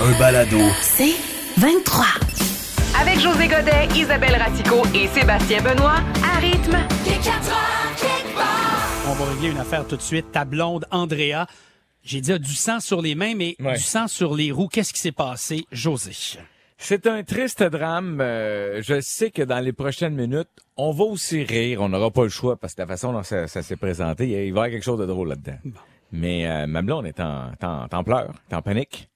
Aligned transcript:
Un 0.00 0.18
balado. 0.18 0.58
C'est 0.82 1.14
23. 1.58 2.04
Avec 3.00 3.18
José 3.20 3.48
Godet, 3.48 3.88
Isabelle 3.96 4.36
Ratico 4.36 4.82
et 4.94 5.06
Sébastien 5.08 5.62
Benoît, 5.62 5.96
à 6.24 6.38
rythme. 6.38 6.76
On 9.06 9.12
va 9.12 9.24
régler 9.32 9.50
une 9.50 9.58
affaire 9.58 9.86
tout 9.86 9.96
de 9.96 10.02
suite. 10.02 10.30
Ta 10.32 10.44
blonde, 10.44 10.86
Andrea, 10.90 11.46
j'ai 12.02 12.20
dit 12.20 12.32
a 12.32 12.38
du 12.38 12.54
sang 12.54 12.80
sur 12.80 13.00
les 13.02 13.14
mains, 13.14 13.34
mais 13.34 13.56
Ouais. 13.60 13.74
du 13.74 13.80
sang 13.82 14.08
sur 14.08 14.34
les 14.34 14.50
roues. 14.52 14.68
Qu'est-ce 14.68 14.92
qui 14.92 15.00
s'est 15.00 15.12
passé, 15.12 15.64
José? 15.72 16.12
C'est 16.78 17.06
un 17.06 17.22
triste 17.22 17.62
drame. 17.62 18.18
Euh, 18.20 18.82
je 18.82 19.00
sais 19.00 19.30
que 19.30 19.42
dans 19.42 19.60
les 19.60 19.72
prochaines 19.72 20.14
minutes, 20.14 20.48
on 20.76 20.90
va 20.92 21.04
aussi 21.04 21.44
rire. 21.44 21.80
On 21.82 21.88
n'aura 21.88 22.10
pas 22.10 22.24
le 22.24 22.28
choix 22.28 22.56
parce 22.56 22.74
que 22.74 22.82
la 22.82 22.86
façon 22.88 23.12
dont 23.12 23.22
ça, 23.22 23.46
ça 23.46 23.62
s'est 23.62 23.76
présenté, 23.76 24.26
il 24.28 24.34
va 24.34 24.38
y 24.42 24.48
avoir 24.50 24.68
quelque 24.70 24.84
chose 24.84 24.98
de 25.00 25.06
drôle 25.06 25.28
là-dedans. 25.28 25.58
Mais 26.12 26.46
euh, 26.46 26.66
ma 26.66 26.82
blonde 26.82 27.06
est 27.06 27.20
en, 27.20 27.50
pleurs, 28.04 28.32
est 28.50 28.54
en 28.54 28.62
panique. 28.62 29.08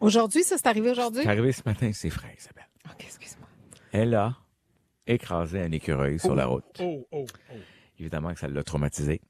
Aujourd'hui, 0.00 0.42
ça, 0.42 0.56
c'est 0.58 0.66
arrivé 0.66 0.90
aujourd'hui? 0.90 1.22
C'est 1.22 1.28
arrivé 1.28 1.52
ce 1.52 1.62
matin, 1.64 1.90
c'est 1.92 2.10
frais, 2.10 2.34
Isabelle. 2.38 2.68
OK, 2.86 3.04
excuse-moi. 3.04 3.48
Elle 3.92 4.14
a 4.14 4.36
écrasé 5.06 5.60
un 5.62 5.72
écureuil 5.72 6.18
sur 6.18 6.34
la 6.34 6.46
route. 6.46 6.64
Oh, 6.80 7.06
oh, 7.12 7.26
oh. 7.50 7.54
Évidemment 7.98 8.34
que 8.34 8.40
ça 8.40 8.48
l'a 8.48 8.62
traumatisé. 8.62 9.20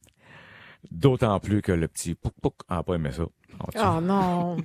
D'autant 0.90 1.38
plus 1.40 1.62
que 1.62 1.72
le 1.72 1.88
petit 1.88 2.14
pouc 2.14 2.32
pouc 2.40 2.54
a 2.68 2.82
pas 2.82 2.94
aimé 2.94 3.10
ça. 3.12 3.24
Oh 3.76 4.00
non. 4.00 4.56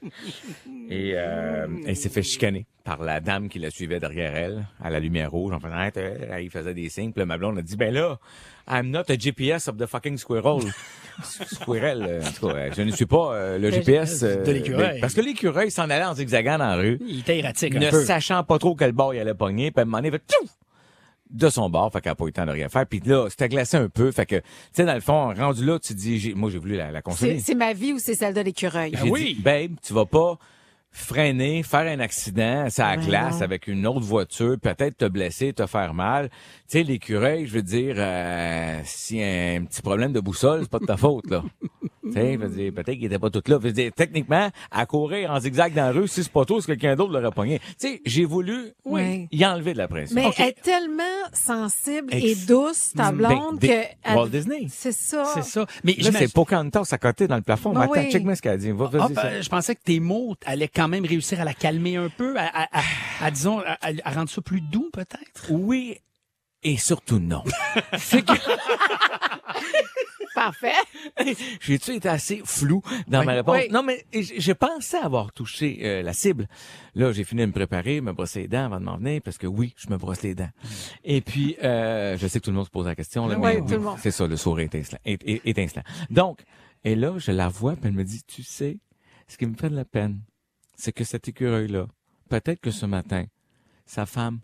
Et 0.90 1.12
euh, 1.14 1.66
elle 1.86 1.96
s'est 1.96 2.08
fait 2.08 2.22
chicaner 2.22 2.66
par 2.84 3.02
la 3.02 3.20
dame 3.20 3.48
qui 3.48 3.58
la 3.58 3.70
suivait 3.70 4.00
derrière 4.00 4.34
elle, 4.34 4.66
à 4.80 4.90
la 4.90 5.00
lumière 5.00 5.30
rouge, 5.30 5.52
en 5.52 5.60
faisant 5.60 5.74
Arrête, 5.74 5.98
il 6.40 6.50
faisait 6.50 6.74
des 6.74 6.88
signes. 6.88 7.12
Puis 7.12 7.24
ma 7.24 7.38
blonde 7.38 7.58
a 7.58 7.62
dit, 7.62 7.76
ben 7.76 7.92
là, 7.92 8.18
I'm 8.68 8.90
not 8.90 9.10
a 9.10 9.18
GPS 9.18 9.68
of 9.68 9.76
the 9.76 9.86
fucking 9.86 10.18
squirrel. 10.18 10.60
Squirrel, 11.22 12.02
euh, 12.08 12.20
en 12.22 12.30
tout 12.32 12.46
cas, 12.48 12.54
euh, 12.54 12.70
je 12.76 12.82
ne 12.82 12.90
suis 12.90 13.06
pas 13.06 13.32
euh, 13.34 13.58
le 13.58 13.70
GPS. 13.70 14.22
euh, 14.22 14.44
de 14.44 14.52
l'écureuil. 14.52 14.90
mais- 14.94 15.00
Parce 15.00 15.14
que 15.14 15.20
l'écureuil 15.20 15.70
s'en 15.70 15.88
allait 15.90 16.04
en 16.04 16.14
zigzagant 16.14 16.58
dans 16.58 16.66
la 16.66 16.76
rue, 16.76 16.98
Il 17.06 17.20
était 17.20 17.38
erratique 17.38 17.74
un 17.74 17.78
ne 17.80 17.90
peu. 17.90 18.04
sachant 18.04 18.42
pas 18.44 18.58
trop 18.58 18.74
quel 18.74 18.92
bord 18.92 19.14
il 19.14 19.20
allait 19.20 19.34
pogner, 19.34 19.70
puis 19.70 19.80
à 19.80 19.82
un 19.82 19.84
moment 19.86 19.98
donné, 19.98 20.08
il 20.08 20.12
fait 20.12 20.48
de 21.30 21.48
son 21.48 21.68
bord, 21.68 21.92
fait 21.92 22.00
qu'elle 22.00 22.12
n'a 22.12 22.14
pas 22.16 22.24
eu 22.24 22.28
le 22.28 22.32
temps 22.32 22.46
de 22.46 22.52
rien 22.52 22.68
faire. 22.68 22.86
Puis 22.86 23.00
là, 23.04 23.26
c'était 23.28 23.48
glacé 23.48 23.76
un 23.76 23.88
peu, 23.88 24.12
fait 24.12 24.26
que, 24.26 24.36
tu 24.36 24.42
sais, 24.72 24.84
dans 24.84 24.94
le 24.94 25.00
fond, 25.00 25.34
rendu 25.34 25.64
là, 25.64 25.78
tu 25.80 25.92
te 25.94 25.98
dis, 25.98 26.18
j'ai- 26.20 26.34
moi, 26.34 26.50
j'ai 26.50 26.58
voulu 26.58 26.76
la, 26.76 26.92
la 26.92 27.02
consoler. 27.02 27.40
C'est 27.40 27.56
ma 27.56 27.72
vie 27.72 27.92
ou 27.92 27.98
c'est 27.98 28.14
celle 28.14 28.32
de 28.34 28.40
l'écureuil? 28.40 28.92
J'ai 28.94 29.10
oui. 29.10 29.34
dit, 29.34 29.42
babe, 29.42 29.72
tu 29.84 29.92
vas 29.92 30.06
pas 30.06 30.38
freiner, 30.96 31.62
faire 31.62 31.86
un 31.86 32.00
accident, 32.00 32.68
ça 32.70 32.92
Ouais, 32.96 32.96
glace 33.06 33.36
non. 33.36 33.42
avec 33.42 33.66
une 33.68 33.86
autre 33.86 34.00
voiture, 34.00 34.56
peut-être 34.60 34.96
te 34.96 35.04
blesser, 35.04 35.52
te 35.52 35.66
faire 35.66 35.92
mal. 35.94 36.28
Tu 36.30 36.34
sais, 36.68 36.82
l'écureuil, 36.82 37.46
je 37.46 37.52
veux 37.54 37.62
dire, 37.62 37.96
euh, 37.98 38.80
s'il 38.84 39.18
y 39.18 39.22
a 39.22 39.56
un 39.56 39.64
petit 39.64 39.82
problème 39.82 40.12
de 40.12 40.20
boussole, 40.20 40.60
c'est 40.62 40.70
pas 40.70 40.78
de 40.78 40.86
ta 40.86 40.96
faute, 40.96 41.28
là. 41.30 41.42
dire, 42.12 42.72
peut-être 42.72 42.92
qu'il 42.92 43.04
était 43.04 43.18
pas 43.18 43.30
tout 43.30 43.42
là. 43.46 43.58
Je 43.60 43.66
veux 43.66 43.72
dire, 43.72 43.90
techniquement, 43.94 44.50
à 44.70 44.86
courir 44.86 45.30
en 45.30 45.40
zigzag 45.40 45.74
dans 45.74 45.86
la 45.86 45.92
rue, 45.92 46.08
si 46.08 46.22
c'est 46.22 46.32
pas 46.32 46.44
toi, 46.44 46.58
c'est 46.60 46.66
quelqu'un 46.66 46.96
d'autre 46.96 47.12
l'aurait 47.12 47.30
pogné. 47.34 47.58
Tu 47.58 47.74
sais, 47.78 48.00
j'ai 48.04 48.24
voulu, 48.24 48.72
Oui. 48.84 49.28
y 49.32 49.44
enlever 49.44 49.72
de 49.72 49.78
la 49.78 49.88
pression. 49.88 50.14
Mais 50.14 50.30
elle 50.38 50.48
est 50.48 50.62
tellement 50.62 51.02
sensible 51.32 52.08
Ex- 52.12 52.24
et 52.42 52.46
douce, 52.46 52.92
ta 52.96 53.12
Ben, 53.12 53.28
blonde, 53.28 53.60
que... 53.60 53.66
elle- 53.66 54.16
Walt 54.16 54.28
Disney. 54.28 54.66
C'est 54.70 54.92
ça. 54.92 55.24
C'est 55.34 55.44
ça. 55.44 55.66
Mais 55.84 55.94
Là, 55.94 56.10
c'est 56.12 56.32
Pocahontas 56.32 56.88
à 56.92 56.98
côté 56.98 57.26
dans 57.28 57.36
le 57.36 57.42
plafond. 57.42 57.72
Ben 57.72 57.80
Mais 57.80 57.84
attends, 57.86 58.06
oui. 58.06 58.12
check-moi 58.12 58.34
ce 58.34 58.42
qu'elle 58.42 58.52
a 58.52 58.56
dit. 58.56 58.70
Va, 58.70 58.90
Ah, 58.92 58.98
vas-y, 58.98 59.12
ben, 59.14 59.22
ça. 59.22 59.40
je 59.40 59.48
pensais 59.48 59.74
que 59.74 59.82
tes 59.82 60.00
mots 60.00 60.34
allaient 60.44 60.68
quand 60.68 60.88
même 60.88 61.04
réussir 61.04 61.40
à 61.40 61.44
la 61.44 61.54
calmer 61.54 61.96
un 61.96 62.08
peu, 62.08 62.36
à, 62.38 62.44
à- 62.46 62.78
à- 62.80 62.82
à, 63.26 63.30
disons, 63.30 63.60
à 63.60 64.10
rendre 64.12 64.28
ça 64.30 64.40
plus 64.42 64.60
doux, 64.60 64.90
peut-être? 64.92 65.50
Oui, 65.50 65.98
et 66.66 66.76
surtout 66.76 67.18
non. 67.18 67.42
c'est 67.96 68.22
que 68.22 68.32
Parfait. 70.34 70.72
J'ai-tu 71.60 71.92
été 71.94 72.10
assez 72.10 72.42
flou 72.44 72.82
dans 73.08 73.24
ma 73.24 73.32
réponse? 73.32 73.56
Oui. 73.56 73.68
Non, 73.70 73.82
mais 73.82 74.04
j'ai 74.12 74.54
pensé 74.54 74.98
avoir 74.98 75.32
touché 75.32 75.78
euh, 75.82 76.02
la 76.02 76.12
cible. 76.12 76.46
Là, 76.94 77.10
j'ai 77.12 77.24
fini 77.24 77.40
de 77.40 77.46
me 77.46 77.52
préparer, 77.52 78.02
me 78.02 78.12
brosser 78.12 78.40
les 78.42 78.48
dents 78.48 78.66
avant 78.66 78.78
de 78.78 78.84
m'en 78.84 78.98
venir, 78.98 79.22
parce 79.24 79.38
que 79.38 79.46
oui, 79.46 79.72
je 79.78 79.88
me 79.88 79.96
brosse 79.96 80.20
les 80.22 80.34
dents. 80.34 80.50
Et 81.04 81.22
puis, 81.22 81.56
euh, 81.64 82.18
je 82.18 82.26
sais 82.26 82.38
que 82.38 82.44
tout 82.44 82.50
le 82.50 82.56
monde 82.56 82.66
se 82.66 82.70
pose 82.70 82.84
la 82.84 82.94
question. 82.94 83.26
Là, 83.26 83.38
Oui, 83.38 83.54
mais 83.54 83.60
tout 83.62 83.66
le 83.70 83.78
monde. 83.78 83.98
C'est 83.98 84.10
ça, 84.10 84.26
le 84.26 84.36
sourire 84.36 84.66
étincelant. 84.66 84.98
étincelant. 85.06 85.84
Donc, 86.10 86.42
et 86.84 86.96
là, 86.96 87.14
je 87.16 87.32
la 87.32 87.48
vois, 87.48 87.72
puis 87.72 87.86
elle 87.86 87.94
me 87.94 88.04
dit, 88.04 88.22
tu 88.26 88.42
sais, 88.42 88.76
ce 89.28 89.38
qui 89.38 89.46
me 89.46 89.54
fait 89.56 89.70
de 89.70 89.76
la 89.76 89.86
peine, 89.86 90.20
c'est 90.76 90.92
que 90.92 91.04
cet 91.04 91.28
écureuil-là, 91.28 91.86
peut-être 92.28 92.60
que 92.60 92.70
ce 92.70 92.84
matin, 92.84 93.24
sa 93.86 94.04
femme, 94.04 94.40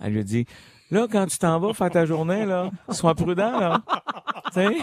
elle 0.00 0.14
lui 0.14 0.20
a 0.20 0.24
dit, 0.24 0.44
là, 0.90 1.06
quand 1.10 1.26
tu 1.26 1.38
t'en 1.38 1.58
vas 1.60 1.72
faire 1.74 1.90
ta 1.90 2.06
journée, 2.06 2.44
là, 2.46 2.70
sois 2.90 3.14
prudent, 3.14 3.58
là. 3.58 3.82
tu 4.46 4.52
sais, 4.54 4.76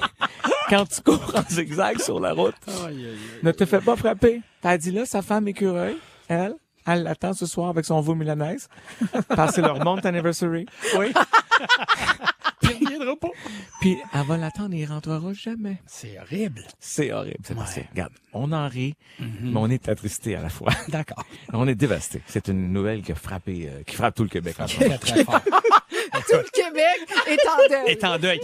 quand 0.70 0.86
tu 0.86 1.02
cours 1.02 1.34
en 1.36 1.44
zigzag 1.50 2.00
sur 2.00 2.20
la 2.20 2.34
route, 2.34 2.56
ne 3.44 3.52
te 3.52 3.66
fais 3.66 3.80
pas 3.82 3.96
frapper. 3.96 4.42
T'as 4.62 4.78
dit 4.78 4.92
là, 4.92 5.06
sa 5.06 5.22
femme 5.22 5.48
écureuil, 5.48 5.98
elle, 6.28 6.56
elle 6.86 7.04
l'attend 7.04 7.34
ce 7.34 7.46
soir 7.46 7.70
avec 7.70 7.86
son 7.86 8.00
veau 8.02 8.16
milanaise. 8.16 8.68
Passer 9.30 9.62
leur 9.62 9.84
month 9.84 10.06
anniversary. 10.06 10.66
Oui. 10.98 11.14
Reviendra 12.64 13.16
pas. 13.18 13.28
Puis 13.82 13.98
elle 14.14 14.26
va 14.26 14.38
l'attendre 14.38 14.74
et 14.74 14.80
il 14.80 14.86
rentrera 14.86 15.34
jamais. 15.34 15.82
C'est 15.86 16.18
horrible. 16.20 16.64
C'est 16.80 17.12
horrible, 17.12 17.38
c'est 17.44 17.54
Ouais. 17.58 17.88
Regarde, 17.92 18.14
on 18.34 18.52
en 18.54 18.68
rit, 18.68 18.96
mais 19.20 19.58
on 19.60 19.70
est 19.70 19.90
attristé 19.90 20.36
à 20.36 20.42
la 20.42 20.50
fois. 20.50 20.72
D'accord. 20.88 21.24
On 21.52 21.68
est 21.68 21.76
dévasté. 21.76 22.22
C'est 22.26 22.48
une 22.48 22.72
nouvelle 22.72 23.02
qui 23.02 23.12
a 23.12 23.16
frappé, 23.16 23.70
euh, 23.70 23.84
qui 23.84 23.96
frappe 23.96 24.16
tout 24.16 24.24
le 24.24 24.30
Québec. 24.30 24.56
en. 24.60 24.66
Très, 24.66 24.98
très 24.98 25.24
fort. 25.26 25.42
Tout 26.30 26.38
le 26.38 26.50
Québec 26.52 27.08
est 27.28 27.48
en 27.48 27.58
deuil. 27.70 27.92
est 27.92 28.04
en 28.04 28.18
deuil. 28.18 28.40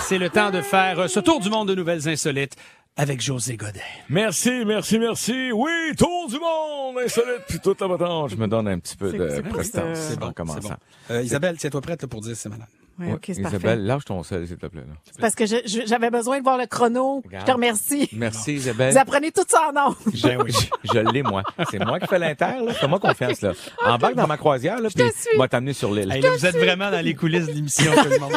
C'est 0.00 0.18
le 0.18 0.30
temps 0.30 0.50
de 0.50 0.60
faire 0.60 1.00
euh, 1.00 1.08
ce 1.08 1.20
tour 1.20 1.40
du 1.40 1.50
monde 1.50 1.68
de 1.68 1.74
nouvelles 1.74 2.08
insolites 2.08 2.54
avec 2.96 3.20
José 3.20 3.56
Godet. 3.56 3.80
Merci, 4.08 4.64
merci, 4.64 4.98
merci. 4.98 5.50
Oui, 5.52 5.94
tour 5.96 6.28
du 6.28 6.38
monde, 6.38 6.98
insolite, 7.04 7.42
puis 7.48 7.58
toute 7.60 7.80
la. 7.80 7.88
Je 8.28 8.36
me 8.36 8.46
donne 8.46 8.68
un 8.68 8.78
petit 8.78 8.96
peu 8.96 9.12
de 9.12 9.40
prestance 9.48 10.16
bon, 10.16 10.28
en 10.28 10.32
commençant. 10.32 10.60
c'est 10.62 10.68
bon. 10.68 10.76
Euh, 11.10 11.22
Isabelle, 11.22 11.56
tiens-toi 11.58 11.80
prête 11.80 12.02
là, 12.02 12.08
pour 12.08 12.20
dire 12.20 12.36
c'est 12.36 12.48
malade. 12.48 12.68
Oui, 12.98 13.06
Ouais, 13.08 13.12
OK, 13.14 13.22
c'est 13.26 13.32
Isabelle, 13.38 13.60
parfait. 13.60 13.76
lâche 13.76 14.04
ton 14.04 14.22
sel, 14.22 14.46
s'il 14.46 14.56
te 14.56 14.66
plaît. 14.66 14.82
là. 14.86 14.94
Parce 15.20 15.34
que 15.34 15.46
je- 15.46 15.56
je- 15.66 15.86
j'avais 15.86 16.10
besoin 16.10 16.38
de 16.38 16.44
voir 16.44 16.56
le 16.58 16.66
chrono. 16.66 17.22
Je 17.30 17.44
te 17.44 17.50
remercie. 17.50 18.08
Merci, 18.12 18.54
Isabelle. 18.54 18.92
Vous 18.92 18.98
apprenez 18.98 19.32
tout 19.32 19.42
ça 19.48 19.68
en 19.68 19.72
nom. 19.72 19.96
Je, 20.14 20.18
je- 20.28 20.92
je 20.94 20.98
l'ai, 21.12 21.22
moi. 21.24 21.42
C'est 21.70 21.84
moi 21.84 21.98
qui 21.98 22.06
fais 22.06 22.18
l'inter, 22.20 22.64
là. 22.64 22.72
Fais-moi 22.72 23.00
confiance, 23.00 23.40
là. 23.40 23.52
Embarque 23.84 24.14
dans 24.14 24.26
ma 24.28 24.36
croisière, 24.36 24.80
là, 24.80 24.88
puis 24.94 25.04
te 25.10 25.18
suis. 25.18 25.36
moi 25.36 25.48
t'amener 25.48 25.72
sur 25.72 25.92
l'île. 25.92 26.12
Hey, 26.12 26.20
là, 26.22 26.30
vous 26.30 26.46
êtes 26.46 26.56
vraiment 26.56 26.90
dans 26.90 27.04
les 27.04 27.14
coulisses 27.14 27.46
de 27.46 27.52
l'émission, 27.52 27.90
tout 28.00 28.08
le 28.08 28.18
monde. 28.18 28.36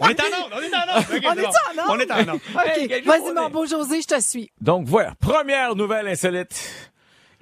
On 0.00 0.08
est 0.08 0.18
en 0.20 0.24
onde, 0.24 0.52
on 0.54 0.60
est 0.62 0.74
en 0.74 0.96
onde. 0.96 1.04
Ok, 1.12 1.24
On 1.26 1.34
est 1.34 1.44
en 1.44 1.48
onde? 1.48 1.90
On 1.90 1.98
est 1.98 2.10
en 2.10 2.32
onde. 2.34 2.40
OK. 2.54 3.04
Vas-y, 3.04 3.34
mon 3.34 3.50
beau 3.50 3.66
José, 3.66 4.00
je 4.00 4.06
te 4.06 4.20
suis. 4.22 4.50
Donc 4.62 4.86
voilà, 4.86 5.14
première 5.20 5.76
nouvelle 5.76 6.08
insolite. 6.08 6.58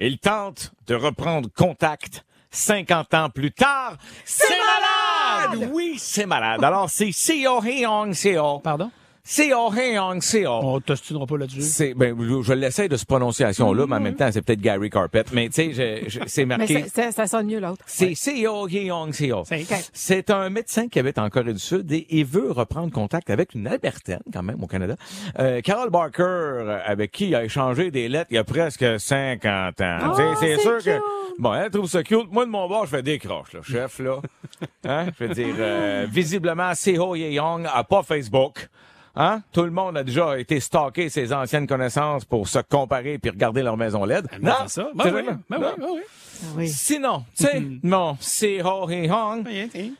Il 0.00 0.18
tente 0.18 0.72
de 0.88 0.94
reprendre 0.96 1.48
contact 1.56 2.24
50 2.58 3.14
ans 3.14 3.30
plus 3.30 3.52
tard. 3.52 3.96
C'est 4.24 4.44
malade! 4.48 5.70
Oui, 5.72 5.94
c'est 5.98 6.26
malade. 6.26 6.62
Alors, 6.64 6.90
c'est 6.90 7.12
Seo 7.12 7.62
Heong 7.62 8.12
Seo. 8.12 8.58
Pardon? 8.58 8.90
Seo 9.30 9.70
Heong 9.74 10.22
Seo. 10.22 10.50
On 10.62 10.80
t'ostinera 10.80 11.26
pas 11.26 11.36
là-dessus. 11.36 11.60
C'est, 11.60 11.92
ben, 11.92 12.16
je, 12.18 12.40
je 12.40 12.52
l'essaie 12.54 12.88
de 12.88 12.96
ce 12.96 13.04
prononciation-là, 13.04 13.84
mais 13.86 13.96
en 13.96 14.00
même 14.00 14.14
temps, 14.14 14.30
c'est 14.32 14.40
peut-être 14.40 14.62
Gary 14.62 14.88
Carpet. 14.88 15.24
Mais, 15.34 15.50
tu 15.50 15.74
sais, 15.74 16.06
c'est 16.26 16.46
Mais 16.46 16.56
marqué. 16.56 16.84
ça, 16.88 17.02
ça- 17.04 17.12
ça 17.12 17.26
sonne 17.26 17.46
mieux 17.46 17.60
l'autre. 17.60 17.84
C'est 17.86 18.14
Seo 18.14 18.66
Heong 18.68 19.12
Seo. 19.12 19.44
C'est- 19.44 19.90
C'est 19.92 20.30
un 20.30 20.48
médecin 20.48 20.88
qui 20.88 20.98
habite 20.98 21.18
en 21.18 21.28
Corée 21.28 21.52
du 21.52 21.58
Sud 21.58 21.92
et, 21.92 22.06
et 22.18 22.24
veut 22.24 22.50
reprendre 22.52 22.90
contact 22.90 23.28
avec 23.28 23.54
une 23.54 23.66
Albertaine, 23.66 24.22
quand 24.32 24.42
même, 24.42 24.62
au 24.62 24.66
Canada. 24.66 24.96
Euh, 25.38 25.60
Carol 25.60 25.90
Barker, 25.90 26.78
avec 26.86 27.12
qui 27.12 27.28
il 27.28 27.34
a 27.34 27.44
échangé 27.44 27.90
des 27.90 28.08
lettres 28.08 28.28
il 28.30 28.36
y 28.36 28.38
a 28.38 28.44
presque 28.44 28.98
50 28.98 29.78
ans. 29.82 29.98
Oh, 30.06 30.16
Tu 30.16 30.22
sais, 30.22 30.56
c'est 30.56 30.62
sûr 30.62 30.76
cute. 30.78 30.86
que... 30.86 30.98
Bon, 31.38 31.52
elle 31.52 31.70
trouve 31.70 31.86
ça 31.86 32.02
cute. 32.02 32.32
Moi, 32.32 32.46
de 32.46 32.50
mon 32.50 32.66
bord, 32.66 32.86
je 32.86 32.90
fais 32.96 33.02
des 33.02 33.18
croches, 33.18 33.52
là. 33.52 33.60
Chef, 33.62 33.98
là. 33.98 34.22
Hein? 34.84 35.08
Je 35.20 35.24
veux 35.26 35.34
dire, 35.34 35.54
euh, 35.58 36.06
visiblement, 36.10 36.74
Seo 36.74 37.14
Young 37.14 37.66
a 37.70 37.84
pas 37.84 38.02
Facebook. 38.02 38.68
Hein? 39.20 39.42
Tout 39.52 39.64
le 39.64 39.72
monde 39.72 39.96
a 39.96 40.04
déjà 40.04 40.38
été 40.38 40.60
stalker 40.60 41.08
ses 41.08 41.32
anciennes 41.32 41.66
connaissances 41.66 42.24
pour 42.24 42.46
se 42.46 42.60
comparer 42.60 43.18
puis 43.18 43.30
regarder 43.30 43.62
leur 43.64 43.76
maison 43.76 44.04
LED. 44.04 44.26
Ben, 44.40 44.54
c'est 44.68 44.80
ça. 44.82 44.88
Ben 44.94 45.12
oui, 45.12 45.22
ben 45.50 45.58
Non? 45.58 45.66
oui, 45.66 45.74
ben 45.78 45.86
oui. 45.90 46.00
Ah 46.40 46.46
oui. 46.56 46.68
Sinon, 46.68 47.24
tu 47.36 47.44
sais, 47.44 47.62
non, 47.82 48.16
c'est 48.20 48.62
ho 48.62 48.88
hi 48.88 49.10
hong. 49.10 49.48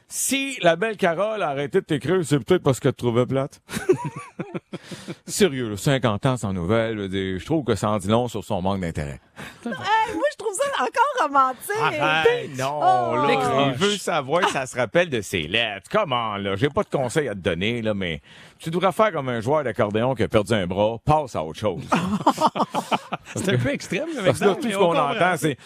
Si 0.08 0.58
la 0.62 0.76
belle 0.76 0.96
Carole 0.96 1.42
a 1.42 1.48
arrêté 1.48 1.80
de 1.80 1.84
t'écrire, 1.86 2.20
c'est 2.24 2.38
peut-être 2.38 2.62
parce 2.62 2.78
qu'elle 2.80 2.92
te 2.92 2.98
trouvait 2.98 3.26
plate. 3.26 3.60
Sérieux, 5.26 5.70
là, 5.70 5.76
50 5.76 6.26
ans 6.26 6.36
sans 6.36 6.52
nouvelles, 6.52 7.08
je 7.10 7.44
trouve 7.44 7.64
que 7.64 7.74
ça 7.74 7.90
en 7.90 7.98
dit 7.98 8.08
long 8.08 8.28
sur 8.28 8.44
son 8.44 8.62
manque 8.62 8.80
d'intérêt. 8.80 9.20
Hey, 9.64 9.72
moi, 10.14 10.24
je 10.32 10.36
trouve 10.36 10.54
ça 10.54 10.82
encore 10.82 11.26
romantique. 11.28 12.00
Arrête. 12.00 12.56
Non, 12.58 12.80
Oh. 12.80 13.26
là, 13.26 13.70
il 13.70 13.74
veut 13.78 13.96
savoir 13.96 14.42
que 14.42 14.50
ça 14.50 14.66
se 14.66 14.76
rappelle 14.76 15.10
de 15.10 15.20
ses 15.20 15.42
lettres. 15.42 15.88
Comment, 15.90 16.36
là? 16.36 16.56
J'ai 16.56 16.68
pas 16.68 16.82
de 16.82 16.88
conseils 16.88 17.28
à 17.28 17.34
te 17.34 17.40
donner, 17.40 17.82
là, 17.82 17.94
mais 17.94 18.20
tu 18.58 18.70
devrais 18.70 18.92
faire 18.92 19.12
comme 19.12 19.28
un 19.28 19.40
joueur 19.40 19.64
d'accordéon 19.64 20.14
qui 20.14 20.22
a 20.22 20.28
perdu 20.28 20.54
un 20.54 20.66
bras, 20.66 20.96
passe 21.04 21.36
à 21.36 21.42
autre 21.44 21.58
chose. 21.58 21.82
C'est 23.36 23.54
un 23.54 23.58
peu 23.58 23.70
extrême, 23.70 24.08
le 24.16 24.22
Parce 24.24 24.38
que 24.40 24.44
là, 24.46 24.54
tout 24.54 24.60
mais 24.66 24.72
ce 24.72 24.76
on 24.78 24.80
qu'on 24.92 24.98
entend, 24.98 25.36
c'est... 25.36 25.58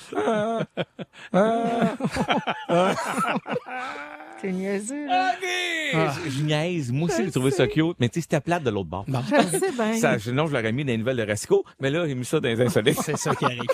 C'est 4.41 4.51
niaiseux, 4.51 5.07
là. 5.07 5.33
OK! 5.35 5.47
Je- 6.25 6.31
Je 6.31 6.43
niaise. 6.43 6.91
Moi 6.91 7.09
aussi, 7.09 7.25
j'ai 7.25 7.31
trouvé 7.31 7.51
ça 7.53 7.67
cute, 7.69 7.97
mais 8.01 8.09
tu 8.09 8.15
sais, 8.15 8.23
c'était 8.23 8.41
plate 8.41 8.65
de 8.65 8.71
l'autre 8.71 8.89
bord. 8.89 9.05
Je 9.07 9.59
sais 9.59 9.71
bien. 9.73 9.95
Ça, 9.99 10.19
sinon, 10.19 10.47
je 10.47 10.53
l'aurais 10.57 10.73
mis 10.73 10.85
dans 10.85 10.91
les 10.93 10.99
nouvelles 10.99 11.19
de 11.19 11.23
Rasco, 11.27 11.65
mais 11.81 11.91
là, 11.91 12.07
j'ai 12.09 12.15
mis 12.15 12.25
ça 12.25 12.41
dans 12.41 12.49
les 12.49 12.61
insolites. 12.61 13.01
C'est 13.03 13.17
ça 13.17 13.35
qui 13.37 13.45
arrive. 13.45 13.61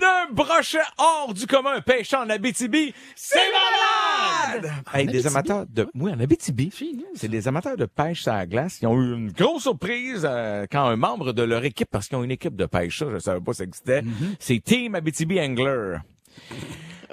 D'un 0.00 0.26
brochet 0.32 0.78
hors 0.98 1.34
du 1.34 1.46
commun 1.46 1.80
pêchant 1.80 2.24
en 2.24 2.30
Abitibi, 2.30 2.94
c'est 3.14 3.38
malade! 3.50 4.72
Hey, 4.92 5.06
des 5.06 5.26
amateurs 5.26 5.66
de... 5.66 5.88
Oui, 5.94 6.12
en 6.12 6.20
Abitibi. 6.20 6.70
C'est 7.14 7.28
des 7.28 7.48
amateurs 7.48 7.76
de 7.76 7.86
pêche 7.86 8.26
à 8.28 8.34
la 8.36 8.46
glace. 8.46 8.78
Ils 8.82 8.86
ont 8.86 9.00
eu 9.00 9.14
une 9.14 9.32
grosse 9.32 9.62
surprise 9.62 10.26
euh, 10.28 10.66
quand 10.70 10.84
un 10.84 10.96
membre 10.96 11.32
de 11.32 11.42
leur 11.42 11.64
équipe, 11.64 11.88
parce 11.90 12.08
qu'ils 12.08 12.16
ont 12.18 12.24
une 12.24 12.30
équipe 12.30 12.56
de 12.56 12.66
pêche, 12.66 12.98
ça, 12.98 13.06
je 13.12 13.18
savais 13.18 13.40
pas 13.40 13.52
ça 13.52 13.64
existait, 13.64 14.02
c'est 14.38 14.62
Team 14.62 14.94
Abitibi 14.94 15.40
Angler. 15.40 15.98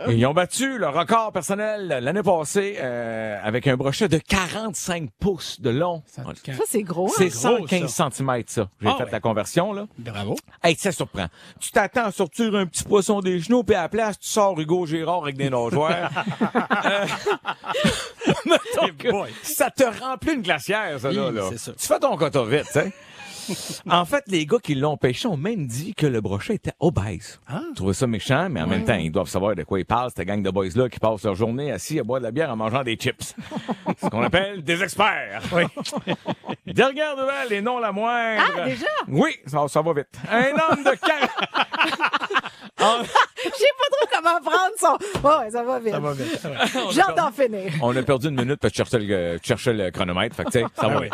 Et 0.08 0.14
Ils 0.16 0.26
ont 0.26 0.34
battu 0.34 0.78
le 0.78 0.88
record 0.90 1.32
personnel 1.32 1.88
l'année 2.02 2.24
passée 2.24 2.78
euh, 2.80 3.38
avec 3.44 3.68
un 3.68 3.76
brochet 3.78 4.08
de 4.08 4.18
45 4.18 5.10
pouces 5.20 5.60
de 5.62 5.70
long. 5.70 6.02
Ça 6.08 6.24
c'est 6.68 6.84
gros. 6.84 7.08
hein? 7.08 7.14
C'est 7.18 7.30
gros, 7.30 7.68
115 7.68 7.92
cm, 8.14 8.44
ça. 8.48 8.70
J'ai 8.82 8.88
Ah 8.88 8.96
fait 8.98 9.04
ouais. 9.06 9.12
la 9.12 9.20
conversion, 9.20 9.74
là. 9.74 9.86
Bravo. 9.98 10.36
Hey, 10.64 10.76
ça 10.76 10.92
surprend. 10.92 11.28
Tu 11.60 11.72
t'attends 11.72 12.06
à 12.06 12.12
sortir 12.12 12.56
un 12.56 12.66
petit 12.66 12.84
poisson 12.84 13.20
des 13.22 13.40
genoux, 13.40 13.64
puis 13.64 13.76
à 13.76 13.84
la 13.84 13.90
place, 13.90 14.20
tu 14.20 14.28
sors 14.28 14.60
Hugo 14.60 14.86
Girard 14.86 15.24
avec 15.24 15.38
des 15.38 15.50
nageoires. 15.50 16.10
Euh, 16.86 17.06
ça 19.44 19.70
te 19.72 19.84
remplit 20.02 20.34
une 20.34 20.42
glacière, 20.42 21.00
ça, 21.00 21.12
là. 21.12 21.28
Oui, 21.30 21.36
là. 21.36 21.42
c'est 21.52 21.58
ça. 21.58 21.72
Tu 21.74 21.88
fais 21.88 22.00
ton 22.00 22.16
quota 22.18 22.44
vite, 22.44 22.66
tu 22.66 22.72
sais. 22.74 22.94
En 23.90 24.06
fait, 24.06 24.24
les 24.28 24.46
gars 24.46 24.58
qui 24.62 24.76
l'ont 24.76 24.98
pêché 24.98 25.28
ont 25.28 25.38
même 25.38 25.68
dit 25.68 25.94
que 25.96 26.06
le 26.08 26.22
brochet 26.22 26.56
était 26.56 26.74
obèse. 26.80 27.40
Ah. 27.48 27.62
Ils 27.70 27.76
trouvaient 27.76 27.94
ça 27.94 28.08
méchant, 28.08 28.48
mais 28.50 28.62
en 28.62 28.68
même 28.68 28.86
temps, 28.86 28.96
ils 28.96 29.12
doivent 29.12 29.28
savoir 29.30 29.56
de 29.56 29.64
quoi 29.64 29.80
ils 29.80 29.86
parlent, 29.86 30.12
cette 30.16 30.26
gang 30.28 30.42
de 30.42 30.50
boys-là 30.50 30.90
qui 30.90 31.00
passent 31.00 31.24
leur 31.24 31.36
journée 31.36 31.72
assis 31.72 32.00
à 32.00 32.04
boire 32.04 32.20
de 32.20 32.26
la 32.26 32.32
bière 32.32 32.50
en 32.52 32.56
mangeant 32.56 32.84
des 32.84 32.96
chips. 32.96 33.36
Ce 34.02 34.08
qu'on 34.10 34.22
appelle 34.24 34.64
des 34.64 34.82
experts. 34.84 35.42
Oui. 35.54 35.64
Dernière 36.74 37.16
nouvelle, 37.18 37.52
et 37.52 37.62
non 37.62 37.80
la 37.80 37.92
moindre. 37.92 38.44
Ah, 38.58 38.66
déjà? 38.66 38.86
Oui, 39.08 39.32
ça, 39.46 39.68
ça 39.68 39.82
va 39.82 39.94
vite. 39.94 40.08
Un 40.32 40.52
homme 40.52 40.84
de 40.84 40.96
40... 40.96 41.30
Je 43.44 43.50
sais 43.50 43.66
pas 43.78 43.90
trop 43.92 44.08
comment 44.16 44.40
prendre 44.42 44.74
son. 44.80 45.28
Ouais, 45.28 45.52
ça 45.52 45.64
va 45.64 45.80
vite. 45.80 45.92
Ça 45.92 46.00
va 46.00 46.14
vite. 46.14 46.48
J'ai 46.92 47.02
hâte 47.02 47.18
d'en 47.18 47.32
finir. 47.32 47.72
On 47.82 47.96
a 47.96 48.02
perdu 48.04 48.28
une 48.30 48.36
minute 48.36 48.58
parce 48.60 48.74
que 48.74 48.78
tu 48.78 48.84
cherchais 48.90 49.00
le, 49.00 49.40
tu 49.40 49.48
cherchais 49.48 49.74
le 49.74 49.92
chronomètre. 49.92 50.36
Fait 50.36 50.46
que, 50.46 50.52
ça 50.52 50.62
va 50.62 50.68
Ah 50.96 50.98
oui. 51.00 51.04
vite. 51.06 51.14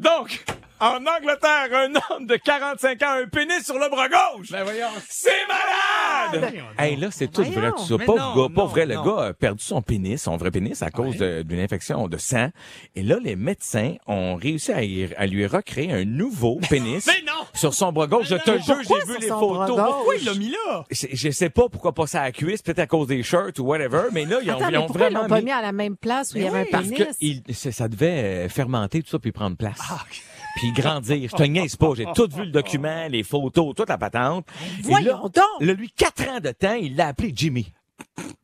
Donc, 0.00 0.44
en 0.80 0.96
Angleterre, 0.96 1.68
un 1.72 1.92
homme 2.14 2.26
de 2.26 2.36
45 2.36 3.02
ans 3.02 3.06
a 3.08 3.20
un 3.22 3.26
pénis 3.26 3.64
sur 3.64 3.78
le 3.78 3.88
bras 3.88 4.08
gauche. 4.08 4.50
Ben 4.50 4.62
voyons. 4.64 4.88
C'est 5.08 5.30
malade! 5.48 6.52
Hey, 6.78 6.96
là, 6.96 7.08
c'est 7.10 7.28
tout 7.28 7.42
Voyons. 7.44 7.60
vrai, 7.60 7.70
tout 7.72 7.84
ça. 7.86 7.96
Mais 7.98 8.04
Pauvre 8.04 8.18
non, 8.34 8.42
gars, 8.48 8.54
pas 8.54 8.60
non, 8.62 8.66
vrai. 8.66 8.86
Le 8.86 8.94
gars 8.96 9.24
a 9.28 9.32
perdu 9.32 9.62
son 9.64 9.80
pénis, 9.82 10.20
son 10.22 10.36
vrai 10.36 10.50
pénis, 10.50 10.82
à 10.82 10.90
cause 10.90 11.16
d'une 11.16 11.60
infection 11.60 12.08
de 12.08 12.16
sang. 12.18 12.50
Et 12.94 13.02
là, 13.02 13.16
les 13.22 13.36
médecins 13.36 13.94
ont 14.06 14.36
réussi 14.36 14.72
à, 14.72 14.82
y- 14.82 15.14
à 15.16 15.26
lui 15.26 15.46
recréer 15.46 15.92
un 15.92 16.04
nouveau 16.04 16.58
pénis 16.70 17.06
Mais 17.06 17.22
non! 17.26 17.32
sur 17.54 17.72
son 17.74 17.92
bras 17.92 18.06
gauche. 18.06 18.26
Je 18.28 18.36
te 18.36 18.50
jure, 18.62 18.76
j'ai 18.82 19.12
vu 19.12 19.18
les 19.20 19.28
photos. 19.28 19.76
Pourquoi 19.76 20.16
il 20.16 20.24
l'a 20.24 20.34
mis 20.34 20.50
là? 20.50 20.84
Je, 20.90 21.06
je 21.12 21.30
sais 21.30 21.50
pas 21.50 21.68
pourquoi 21.68 21.92
pas 21.94 22.06
ça 22.06 22.20
à 22.20 22.24
la 22.24 22.32
cuisse, 22.32 22.60
peut-être 22.62 22.80
à 22.80 22.86
cause 22.86 23.06
des 23.08 23.22
shirts 23.22 23.58
ou 23.58 23.64
whatever, 23.64 24.02
mais 24.12 24.24
là, 24.24 24.38
ils 24.42 24.50
ont, 24.50 24.56
Attends, 24.56 24.68
ils 24.68 24.72
mais 24.72 24.78
ont 24.78 24.86
pourquoi 24.86 25.06
ils 25.06 25.12
vraiment 25.12 25.22
l'ont 25.22 25.28
pas 25.28 25.38
mis- 25.38 25.44
mis 25.46 25.52
à 25.52 25.62
la 25.62 25.72
même 25.72 25.96
place 25.96 26.34
où 26.34 26.38
il 26.38 26.44
y 26.44 26.48
avait 26.48 26.60
un 26.60 26.64
parce 26.70 26.88
pénis? 26.88 26.98
que 26.98 27.04
il, 27.20 27.42
c'est- 27.52 27.72
ça 27.72 27.88
devait 27.88 28.48
fermenter 28.48 29.02
tout 29.02 29.10
ça 29.10 29.18
puis 29.18 29.32
prendre 29.32 29.56
place. 29.56 29.78
Ah, 29.90 30.00
Puis 30.56 30.72
grandir. 30.72 31.28
Je 31.30 31.36
te 31.36 31.42
niaise 31.42 31.76
pas. 31.76 31.92
J'ai 31.94 32.06
tout 32.14 32.28
vu 32.34 32.46
le 32.46 32.50
document, 32.50 33.06
les 33.08 33.22
photos, 33.22 33.74
toute 33.74 33.88
la 33.88 33.98
patente. 33.98 34.46
Et 34.78 34.82
Voyons 34.82 35.22
là, 35.22 35.28
donc! 35.28 35.60
Là, 35.60 35.72
lui, 35.74 35.90
quatre 35.90 36.28
ans 36.28 36.40
de 36.40 36.50
temps, 36.50 36.74
il 36.74 36.96
l'a 36.96 37.08
appelé 37.08 37.32
Jimmy. 37.34 37.72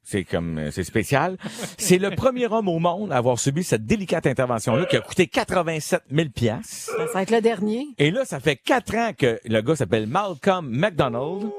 C'est 0.04 0.24
comme, 0.24 0.58
euh, 0.58 0.70
c'est 0.70 0.84
spécial. 0.84 1.38
C'est 1.78 1.96
le 1.98 2.10
premier 2.10 2.46
homme 2.46 2.68
au 2.68 2.78
monde 2.78 3.12
à 3.12 3.16
avoir 3.16 3.38
subi 3.38 3.64
cette 3.64 3.86
délicate 3.86 4.26
intervention-là 4.26 4.84
qui 4.84 4.96
a 4.96 5.00
coûté 5.00 5.26
87 5.26 6.02
000 6.10 6.28
piastres. 6.28 6.92
Ça 6.96 7.06
va 7.14 7.22
être 7.22 7.30
le 7.30 7.40
dernier. 7.40 7.86
Et 7.98 8.10
là, 8.10 8.24
ça 8.26 8.38
fait 8.40 8.56
quatre 8.56 8.94
ans 8.94 9.12
que 9.16 9.40
le 9.44 9.60
gars 9.62 9.76
s'appelle 9.76 10.06
Malcolm 10.06 10.68
McDonald. 10.68 11.50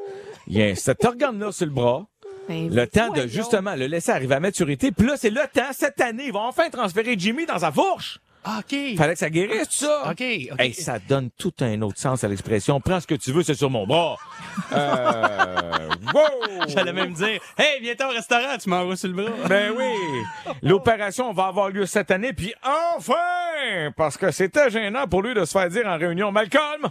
Il 0.48 0.62
a 0.62 0.76
cet 0.76 1.04
organe-là 1.04 1.52
sur 1.52 1.66
le 1.66 1.72
bras. 1.72 2.06
Ben, 2.48 2.70
Le 2.70 2.86
temps 2.86 3.12
de 3.12 3.26
justement 3.26 3.74
le 3.76 3.88
laisser 3.88 4.12
arriver 4.12 4.36
à 4.36 4.40
maturité. 4.40 4.92
Puis 4.92 5.08
là, 5.08 5.16
c'est 5.18 5.30
le 5.30 5.42
temps, 5.52 5.72
cette 5.72 6.00
année, 6.02 6.26
ils 6.28 6.34
vont 6.34 6.46
enfin 6.46 6.70
transférer 6.70 7.16
Jimmy 7.18 7.46
dans 7.46 7.60
sa 7.60 7.72
fourche. 7.72 8.20
Ah, 8.46 8.60
OK. 8.60 8.98
Fallait 8.98 9.14
que 9.14 9.20
ça 9.20 9.30
guérisse, 9.30 9.70
tout 9.70 9.86
ça. 9.86 10.04
OK, 10.12 10.24
OK. 10.52 10.60
Hey, 10.60 10.74
ça 10.74 11.00
donne 11.00 11.30
tout 11.38 11.54
un 11.62 11.82
autre 11.82 11.98
sens 11.98 12.24
à 12.24 12.28
l'expression. 12.28 12.82
Prends 12.82 13.00
ce 13.00 13.08
que 13.08 13.16
tu 13.16 13.32
veux, 13.32 13.44
c'est 13.44 13.54
sur 13.56 13.70
mon 13.70 13.86
bras. 13.88 14.18
Euh, 14.72 15.90
wow! 16.14 16.22
J'allais 16.68 16.94
même 16.94 17.14
dire, 17.14 17.40
hey, 17.58 17.80
viens-t'en 17.82 18.10
au 18.10 18.14
restaurant, 18.14 18.58
tu 18.62 18.70
m'envoies 18.70 18.96
sur 18.96 19.10
le 19.10 19.16
bras. 19.16 19.32
Ben 19.48 19.72
oui! 19.76 20.54
L'opération 20.62 21.32
va 21.34 21.46
avoir 21.46 21.70
lieu 21.70 21.86
cette 21.86 22.12
année, 22.12 22.34
puis 22.34 22.54
enfin! 22.64 23.92
Parce 23.96 24.18
que 24.18 24.32
c'était 24.32 24.70
gênant 24.70 25.08
pour 25.08 25.22
lui 25.22 25.34
de 25.34 25.46
se 25.46 25.52
faire 25.52 25.70
dire 25.70 25.88
en 25.88 25.98
réunion, 25.98 26.32
Malcolm, 26.32 26.90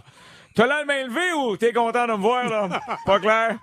t'as 0.55 0.65
la 0.67 0.83
main 0.85 1.03
levée 1.05 1.33
ou 1.37 1.57
t'es 1.57 1.73
content 1.73 2.07
de 2.07 2.13
me 2.13 2.17
voir, 2.17 2.49
là? 2.49 2.81
Pas 3.05 3.19
clair? 3.19 3.57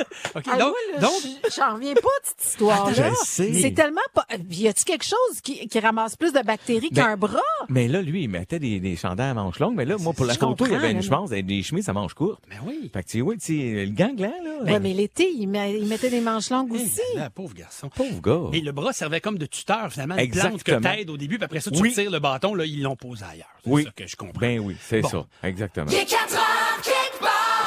OK, 0.34 0.44
Ah, 0.46 0.56
donc, 0.58 0.68
moi, 0.70 0.72
là, 0.94 0.98
donc 1.00 1.12
je- 1.22 1.54
j'en 1.56 1.74
reviens 1.74 1.94
pas 1.94 2.00
de 2.00 2.24
cette 2.24 2.44
histoire-là. 2.46 2.92
Attends, 3.06 3.14
je 3.20 3.26
sais. 3.26 3.52
C'est 3.54 3.72
tellement 3.72 4.00
pas. 4.14 4.26
Y 4.50 4.68
a-tu 4.68 4.84
quelque 4.84 5.04
chose 5.04 5.40
qui, 5.42 5.66
qui 5.68 5.80
ramasse 5.80 6.16
plus 6.16 6.32
de 6.32 6.40
bactéries 6.40 6.88
Ben, 6.92 7.02
qu'un 7.04 7.16
bras? 7.16 7.40
Mais 7.68 7.88
là, 7.88 8.02
lui, 8.02 8.24
il 8.24 8.28
mettait 8.28 8.58
des, 8.58 8.80
des 8.80 8.96
chandails 8.96 9.30
à 9.30 9.34
manches 9.34 9.58
longues, 9.58 9.74
mais 9.76 9.84
là, 9.84 9.96
moi, 9.98 10.12
pour 10.12 10.24
la 10.26 10.34
photo, 10.34 10.66
il 10.66 10.72
y 10.72 10.74
avait 10.74 10.92
une 10.92 11.02
chemise, 11.02 11.30
des 11.30 11.62
chemises 11.62 11.88
à 11.88 11.92
manches 11.92 12.14
courtes. 12.14 12.42
Ben 12.48 12.56
oui. 12.66 12.90
Fait 12.92 13.02
que, 13.02 13.08
tu 13.08 13.18
sais, 13.18 13.22
oui, 13.22 13.36
tu 13.38 13.46
sais, 13.46 13.86
le 13.86 13.90
gangland, 13.92 14.32
là. 14.44 14.72
Ouais, 14.72 14.80
mais 14.80 14.92
l'été, 14.92 15.30
il, 15.32 15.46
met- 15.48 15.78
il 15.78 15.86
mettait 15.86 16.10
des 16.10 16.20
manches 16.20 16.50
longues 16.50 16.74
Hey, 16.74 16.82
aussi. 16.84 17.00
là, 17.16 17.30
pauvre 17.30 17.54
garçon. 17.54 17.88
Pauvre 17.88 18.20
gars. 18.20 18.56
Et 18.56 18.60
le 18.60 18.72
bras 18.72 18.92
servait 18.92 19.20
comme 19.20 19.38
de 19.38 19.46
tuteur, 19.46 19.90
finalement, 19.90 20.16
une 20.16 20.30
plante 20.30 20.62
que 20.62 20.72
t'aides 20.72 21.10
au 21.10 21.16
début, 21.16 21.36
puis 21.36 21.44
après 21.44 21.60
ça, 21.60 21.70
tu 21.70 21.80
Oui. 21.80 21.90
retires 21.90 22.10
le 22.10 22.18
bâton, 22.18 22.54
là, 22.54 22.64
ils 22.64 22.82
l'ont 22.82 22.96
posé 22.96 23.24
ailleurs. 23.24 23.46
C'est 23.64 23.70
Oui. 23.70 23.84
ça 23.84 23.90
que 23.96 24.06
je 24.06 24.16
comprends. 24.16 24.40
Ben 24.40 24.58
oui, 24.60 24.76
c'est 24.80 25.00
Bon. 25.00 25.08
ça. 25.08 25.26
Exactement. 25.42 25.86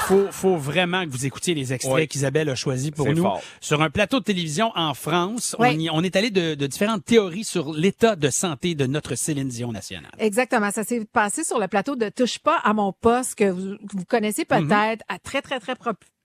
Faut, 0.04 0.28
faut 0.32 0.58
vraiment 0.58 1.04
que 1.06 1.10
vous 1.10 1.26
écoutiez 1.26 1.54
les 1.54 1.74
extraits 1.74 1.96
Oui. 1.96 2.08
qu'Isabelle 2.08 2.50
a 2.50 2.56
choisis 2.56 2.92
pour 2.92 3.06
C'est 3.08 3.14
nous. 3.14 3.24
fort. 3.24 3.42
Sur 3.62 3.82
un 3.82 3.90
plateau 3.90 4.20
de 4.20 4.24
télévision 4.26 4.72
en 4.76 4.94
France, 4.94 5.56
Oui. 5.60 5.68
on, 5.72 5.80
y- 5.80 5.90
on 5.90 6.02
est 6.04 6.16
allé 6.16 6.30
de, 6.32 6.56
de 6.56 6.68
différentes 6.68 7.06
théories 7.06 7.44
sur 7.44 7.74
l'état 7.74 8.16
de 8.16 8.30
santé 8.30 8.76
de 8.76 8.86
notre 8.86 9.16
Céline 9.16 9.48
Dion 9.48 9.72
nationale. 9.72 10.12
Exactement. 10.20 10.72
Ça 10.72 10.84
s'est 10.84 11.06
passé 11.06 11.44
sur 11.44 11.60
le 11.60 11.68
plateau 11.68 11.96
de 11.96 12.10
Touche 12.10 12.40
pas 12.40 12.58
à 12.64 12.74
mon 12.74 12.94
poste 12.94 13.36
que 13.36 13.50
vous, 13.50 13.78
que 13.78 13.98
vous 13.98 14.06
connaissez 14.06 14.46
Mhm. 14.50 14.68
peut-être, 14.68 15.04
à 15.08 15.20
très, 15.20 15.42
très, 15.42 15.60
très 15.60 15.76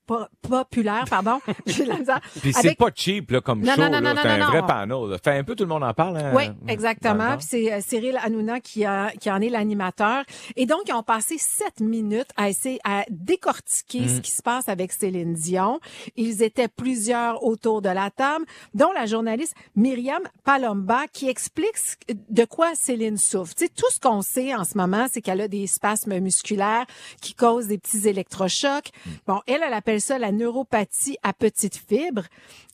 po- 0.08 0.26
populaire, 0.42 1.04
pardon. 1.08 1.40
J'ai 1.66 1.84
de 1.84 1.88
la 1.90 1.98
misère. 1.98 2.20
Puis 2.40 2.52
c'est 2.52 2.66
Avec- 2.66 2.78
pas 2.78 2.90
cheap, 2.94 3.30
là, 3.30 3.40
comme 3.40 3.60
Non, 3.60 3.74
show, 3.74 3.82
non, 3.82 3.90
non, 3.90 4.00
là. 4.00 4.14
non, 4.14 4.20
C'est 4.22 4.28
un 4.28 4.46
vrai 4.48 4.66
panneau, 4.66 5.06
là. 5.06 5.16
Fait 5.22 5.38
un 5.38 5.44
peu 5.44 5.54
tout 5.54 5.62
le 5.64 5.68
monde 5.68 5.84
en 5.84 5.94
parle, 5.94 6.16
hein? 6.16 6.32
Oui, 6.34 6.44
exactement. 6.66 7.36
Puis 7.36 7.46
c'est 7.48 7.72
euh, 7.72 7.80
Cyril 7.80 8.18
Hanouna 8.22 8.58
qui, 8.60 8.84
a, 8.84 9.10
qui 9.20 9.30
en 9.30 9.40
est 9.40 9.48
l'animateur. 9.50 10.24
Et 10.56 10.66
donc, 10.66 10.80
ils 10.88 10.92
ont 10.94 11.02
passé 11.04 11.36
sept 11.38 11.80
minutes 11.80 12.30
à 12.36 12.48
essayer 12.48 12.80
à 12.84 13.04
décortiquer 13.10 14.00
Mm. 14.00 14.08
ce 14.08 14.20
qui 14.20 14.30
se 14.30 14.42
passe 14.42 14.68
avec 14.68 14.92
Céline 14.92 15.34
Dion. 15.34 15.80
Ils 16.16 16.42
étaient 16.42 16.68
plusieurs 16.68 17.44
autour 17.44 17.82
de 17.82 17.88
la 17.90 18.10
table, 18.10 18.44
dont 18.74 18.90
la 18.92 19.06
journaliste 19.06 19.54
Myriam 19.76 20.22
Palomba 20.44 21.02
qui 21.12 21.28
explique 21.28 21.76
de 22.30 22.44
quoi 22.44 22.70
Céline 22.74 23.16
souffre. 23.18 23.54
Tu 23.54 23.66
sais, 23.66 23.70
tout 23.74 23.86
ce 23.92 24.00
qu'on 24.00 24.22
sait 24.22 24.54
en 24.54 24.64
ce 24.64 24.76
moment, 24.78 25.06
c'est 25.12 25.20
qu'elle 25.20 25.40
a 25.40 25.48
des 25.48 25.66
spasmes 25.66 26.18
musculaires 26.18 26.86
qui 27.20 27.34
causent 27.34 27.66
des 27.68 27.78
petits 27.78 28.08
électrochocs. 28.08 28.90
Mm. 29.06 29.10
Bon, 29.26 29.40
elle, 29.46 29.60
elle 29.66 29.74
appelle 29.74 29.97
ça 30.00 30.18
la 30.18 30.32
neuropathie 30.32 31.16
à 31.22 31.32
petite 31.32 31.76
fibre. 31.76 32.22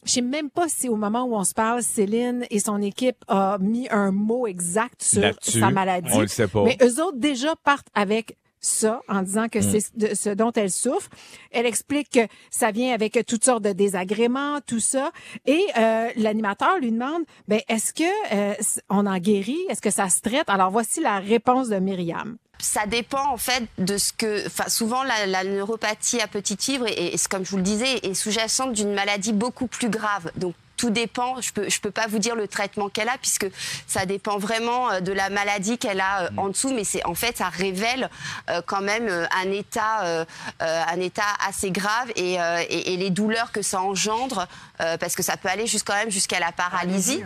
Je 0.05 0.13
sais 0.13 0.21
même 0.23 0.51
pas 0.51 0.69
si 0.69 0.89
au 0.89 0.97
moment 0.97 1.25
où 1.25 1.35
on 1.35 1.45
se 1.45 1.55
parle, 1.55 1.83
Céline 1.83 2.45
et 2.51 2.59
son 2.59 2.81
équipe 2.83 3.25
a 3.29 3.59
mis 3.59 3.89
un 3.91 4.11
mot 4.11 4.47
exact 4.47 5.03
sur 5.03 5.23
sa 5.41 5.71
maladie. 5.71 6.11
on 6.13 6.21
le 6.21 6.27
sait 6.27 6.49
pas. 6.49 6.65
Mais 6.65 6.77
eux 6.83 7.03
autres 7.03 7.19
déjà 7.19 7.55
partent 7.57 7.89
avec 7.95 8.37
ça 8.65 9.01
en 9.09 9.23
disant 9.23 9.49
que 9.49 9.61
c'est 9.61 9.97
de 9.97 10.15
ce 10.15 10.31
dont 10.31 10.53
elle 10.53 10.71
souffre. 10.71 11.09
Elle 11.51 11.67
explique 11.67 12.11
que 12.11 12.27
ça 12.51 12.71
vient 12.71 12.93
avec 12.95 13.19
toutes 13.27 13.45
sortes 13.45 13.63
de 13.63 13.73
désagréments, 13.73 14.61
tout 14.67 14.81
ça. 14.81 15.11
Et 15.47 15.65
euh, 15.77 16.11
l'animateur 16.17 16.79
lui 16.79 16.91
demande, 16.91 17.23
ben 17.49 17.61
est-ce 17.69 17.93
que 17.93 18.05
euh, 18.33 18.55
on 18.89 19.07
en 19.07 19.19
guérit? 19.19 19.61
Est-ce 19.69 19.83
que 19.83 19.91
ça 19.91 20.09
se 20.09 20.21
traite 20.21 20.49
Alors 20.49 20.71
voici 20.71 21.01
la 21.01 21.19
réponse 21.19 21.69
de 21.69 21.77
Myriam. 21.77 22.37
Ça 22.59 22.87
dépend 22.87 23.27
en 23.31 23.37
fait 23.37 23.65
de 23.79 23.99
ce 23.99 24.13
que, 24.13 24.47
enfin 24.47 24.69
souvent 24.69 25.03
la, 25.03 25.27
la 25.27 25.45
neuropathie 25.45 26.21
à 26.21 26.29
petit 26.29 26.57
fibre, 26.59 26.87
et, 26.87 27.15
et 27.15 27.19
comme 27.29 27.45
je 27.45 27.51
vous 27.51 27.57
le 27.59 27.63
disais, 27.63 27.99
est 28.03 28.15
sous-jacente 28.15 28.73
d'une 28.73 28.95
maladie 28.95 29.33
beaucoup 29.33 29.67
plus 29.67 29.91
grave. 29.91 30.31
Donc 30.37 30.55
tout 30.77 30.91
dépend. 30.91 31.41
Je 31.41 31.53
peux, 31.53 31.69
je 31.69 31.81
peux 31.81 31.91
pas 31.91 32.07
vous 32.07 32.19
dire 32.19 32.35
le 32.37 32.49
traitement 32.49 32.89
qu'elle 32.89 33.09
a 33.09 33.19
puisque 33.19 33.47
ça 33.87 34.07
dépend 34.07 34.39
vraiment 34.39 34.91
euh, 34.91 35.01
de 35.01 35.13
la 35.13 35.31
maladie 35.31 35.79
qu'elle 35.79 36.01
a 36.01 36.25
euh, 36.25 36.29
en 36.37 36.49
dessous. 36.49 36.73
Mais 36.75 36.85
c'est 36.85 37.05
en 37.07 37.15
fait, 37.15 37.37
ça 37.37 37.49
révèle 37.49 38.11
euh, 38.51 38.61
quand 38.67 38.81
même 38.83 39.09
un 39.09 39.51
état, 39.53 40.25
un 40.61 41.01
état 41.01 41.23
assez 41.47 41.71
grave 41.71 42.11
et, 42.17 42.41
euh, 42.41 42.63
et, 42.69 42.95
et 42.95 42.97
les 42.97 43.11
douleurs 43.11 43.53
que 43.53 43.63
ça 43.63 43.81
engendre 43.81 44.47
euh, 44.81 44.97
parce 44.99 45.15
que 45.15 45.23
ça 45.23 45.37
peut 45.37 45.49
aller 45.49 45.67
jusqu'à 45.67 45.95
même 45.97 46.11
jusqu'à 46.11 46.39
la 46.41 46.53
paralysie. 46.53 47.23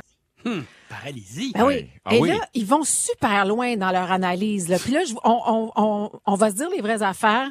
Paralysie. 0.89 1.53
Ben 1.55 1.65
oui. 1.67 1.91
Ah 2.07 2.15
Et 2.15 2.21
oui. 2.21 2.29
là, 2.31 2.37
ils 2.55 2.65
vont 2.65 2.83
super 2.85 3.45
loin 3.45 3.77
dans 3.77 3.91
leur 3.91 4.11
analyse. 4.11 4.69
Là. 4.69 4.79
Puis 4.79 4.93
là, 4.93 5.01
je- 5.07 5.13
on, 5.23 5.41
on, 5.47 5.73
on, 5.77 6.11
on 6.25 6.35
va 6.37 6.49
se 6.51 6.55
dire 6.55 6.69
les 6.75 6.81
vraies 6.81 7.03
affaires. 7.03 7.49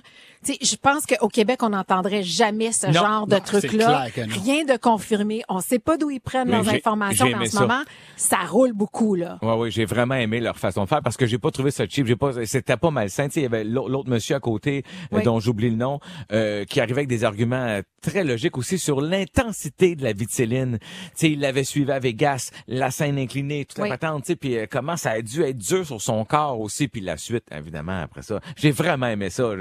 Tu 0.48 0.54
sais, 0.54 0.60
je 0.62 0.76
pense 0.78 1.06
qu'au 1.06 1.28
Québec, 1.28 1.62
on 1.62 1.70
n'entendrait 1.70 2.24
jamais 2.24 2.72
ce 2.72 2.88
Non, 2.88 2.94
genre 2.94 3.28
de 3.28 3.38
truc-là. 3.38 4.06
Rien 4.16 4.64
de 4.64 4.78
confirmé. 4.78 5.42
On 5.50 5.60
sait 5.60 5.78
pas 5.80 5.98
d'où 5.98 6.10
ils 6.10 6.22
prennent 6.22 6.48
Mais 6.48 6.54
leurs 6.64 6.70
informations. 6.70 7.26
mais 7.26 7.36
en 7.36 7.46
ce 7.46 7.52
ça. 7.52 7.60
moment, 7.62 7.82
ça 8.16 8.38
roule 8.48 8.72
beaucoup. 8.72 9.16
là. 9.16 9.40
Ouais, 9.42 9.54
oui, 9.58 9.72
j'ai 9.72 9.84
vraiment 9.84 10.16
aimé 10.16 10.40
leur 10.40 10.58
façon 10.58 10.86
de 10.86 10.88
faire 10.90 11.02
parce 11.04 11.18
que 11.18 11.26
j'ai 11.26 11.38
pas 11.38 11.52
trouvé 11.52 11.72
ça 11.72 11.86
cheap. 11.86 12.08
J'ai 12.08 12.16
pas, 12.16 12.46
c'était 12.46 12.78
pas 12.78 12.92
malsain. 12.92 13.28
Tu 13.28 13.34
sais, 13.34 13.40
il 13.42 13.44
y 13.44 13.46
avait 13.48 13.66
l'au- 13.66 13.90
l'autre 13.90 14.10
monsieur 14.10 14.36
à 14.36 14.40
côté, 14.40 14.84
euh, 15.12 15.18
Oui. 15.18 15.24
dont 15.24 15.42
j'oublie 15.42 15.70
le 15.70 15.76
nom, 15.76 16.00
euh, 16.32 16.64
qui 16.64 16.80
arrivait 16.80 17.00
avec 17.00 17.10
des 17.10 17.26
arguments 17.26 17.56
euh, 17.58 17.82
très 18.02 18.24
logiques 18.24 18.58
aussi 18.58 18.80
sur 18.80 19.02
l'intensité 19.02 19.96
de 19.98 20.04
la 20.04 20.14
vie 20.14 20.28
de 20.28 20.32
Céline. 20.32 20.78
Tu 20.80 20.88
sais, 21.16 21.32
il 21.32 21.42
l'avait 21.42 21.66
suivi 21.66 21.92
à 21.92 22.00
Vegas, 22.00 22.52
la 22.70 22.90
scène 22.90 23.18
inclinée, 23.18 23.66
toute 23.66 23.80
Oui. 23.80 23.90
la 23.90 23.98
patente, 23.98 24.24
tu 24.24 24.28
sais, 24.28 24.36
puis 24.38 24.58
euh, 24.58 24.66
comment 24.70 24.96
ça 24.96 25.12
a 25.12 25.22
dû 25.22 25.42
être 25.44 25.58
dur 25.58 25.86
sur 25.86 26.02
son 26.02 26.24
corps 26.24 26.60
aussi, 26.62 26.88
puis 26.88 27.02
la 27.02 27.18
suite, 27.18 27.44
évidemment, 27.52 28.02
après 28.04 28.22
ça. 28.22 28.40
J'ai 28.56 28.72
vraiment 28.72 29.08
aimé 29.08 29.30
ça. 29.30 29.52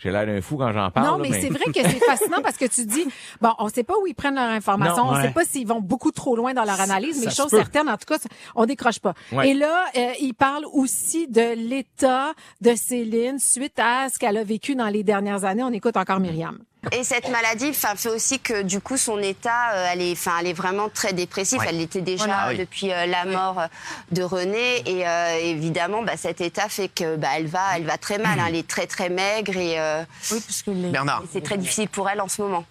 J'ai 0.00 0.10
l'air 0.10 0.23
d'un 0.26 0.40
fou 0.40 0.56
quand 0.56 0.72
j'en 0.72 0.90
parle. 0.90 1.06
non, 1.06 1.18
mais 1.18 1.40
c'est 1.40 1.48
vrai 1.48 1.64
que 1.66 1.80
c'est 1.82 2.04
fascinant 2.06 2.40
parce 2.42 2.56
que 2.56 2.64
tu 2.66 2.84
dis, 2.86 3.06
bon, 3.40 3.50
on 3.58 3.68
sait 3.68 3.84
pas 3.84 3.94
où 4.02 4.06
ils 4.06 4.14
prennent 4.14 4.34
leur 4.34 4.48
information, 4.50 5.04
Non, 5.04 5.10
on 5.10 5.14
ouais. 5.16 5.22
sait 5.22 5.32
pas 5.32 5.44
s'ils 5.44 5.66
vont 5.66 5.80
beaucoup 5.80 6.10
trop 6.10 6.36
loin 6.36 6.54
dans 6.54 6.64
leur 6.64 6.80
analyse, 6.80 7.24
mais 7.24 7.30
chose 7.30 7.48
certaine, 7.50 7.88
en 7.88 7.96
tout 7.96 8.06
cas, 8.06 8.18
on 8.54 8.66
décroche 8.66 8.98
pas. 9.00 9.14
Ouais. 9.32 9.50
Et 9.50 9.54
là, 9.54 9.84
euh, 9.96 10.12
ils 10.20 10.34
parlent 10.34 10.66
aussi 10.72 11.26
de 11.28 11.54
l'état 11.54 12.32
de 12.60 12.74
Céline 12.74 13.38
suite 13.38 13.78
à 13.78 14.08
ce 14.08 14.18
qu'elle 14.18 14.36
a 14.36 14.44
vécu 14.44 14.74
dans 14.74 14.88
les 14.88 15.02
dernières 15.02 15.44
années. 15.44 15.62
On 15.62 15.72
écoute 15.72 15.96
encore 15.96 16.20
Myriam. 16.20 16.58
Et 16.92 17.04
cette 17.04 17.28
maladie, 17.28 17.68
enfin, 17.70 17.94
fait 17.96 18.08
aussi 18.08 18.38
que 18.40 18.62
du 18.62 18.80
coup 18.80 18.96
son 18.96 19.18
état, 19.18 19.72
euh, 19.74 19.86
elle 19.92 20.02
est, 20.02 20.12
enfin, 20.12 20.32
elle 20.40 20.46
est 20.48 20.52
vraiment 20.52 20.88
très 20.88 21.12
dépressive. 21.12 21.60
Elle 21.68 21.78
l'était 21.78 22.00
déjà 22.00 22.24
Voilà. 22.26 22.48
euh, 22.50 22.56
depuis 22.56 22.92
euh, 22.92 23.06
la 23.06 23.24
mort 23.24 23.60
euh, 23.60 23.66
de 24.12 24.22
René, 24.22 24.82
et 24.88 25.06
euh, 25.06 25.38
évidemment, 25.42 26.02
bah, 26.02 26.16
cet 26.16 26.40
état 26.40 26.68
fait 26.68 26.88
que 26.88 27.16
bah, 27.16 27.28
elle 27.36 27.46
va, 27.46 27.76
elle 27.76 27.84
va 27.84 27.98
très 27.98 28.18
mal. 28.18 28.38
hein. 28.38 28.44
Elle 28.48 28.56
est 28.56 28.68
très 28.68 28.86
très 28.86 29.08
maigre 29.08 29.56
et, 29.56 29.78
euh, 29.80 30.02
Oui, 30.30 30.40
puisque 30.44 30.66
les... 30.68 30.90
Bernard. 30.90 31.22
et 31.24 31.28
c'est 31.32 31.42
très 31.42 31.58
difficile 31.58 31.88
pour 31.88 32.08
elle 32.08 32.20
en 32.20 32.28
ce 32.28 32.42
moment. 32.42 32.64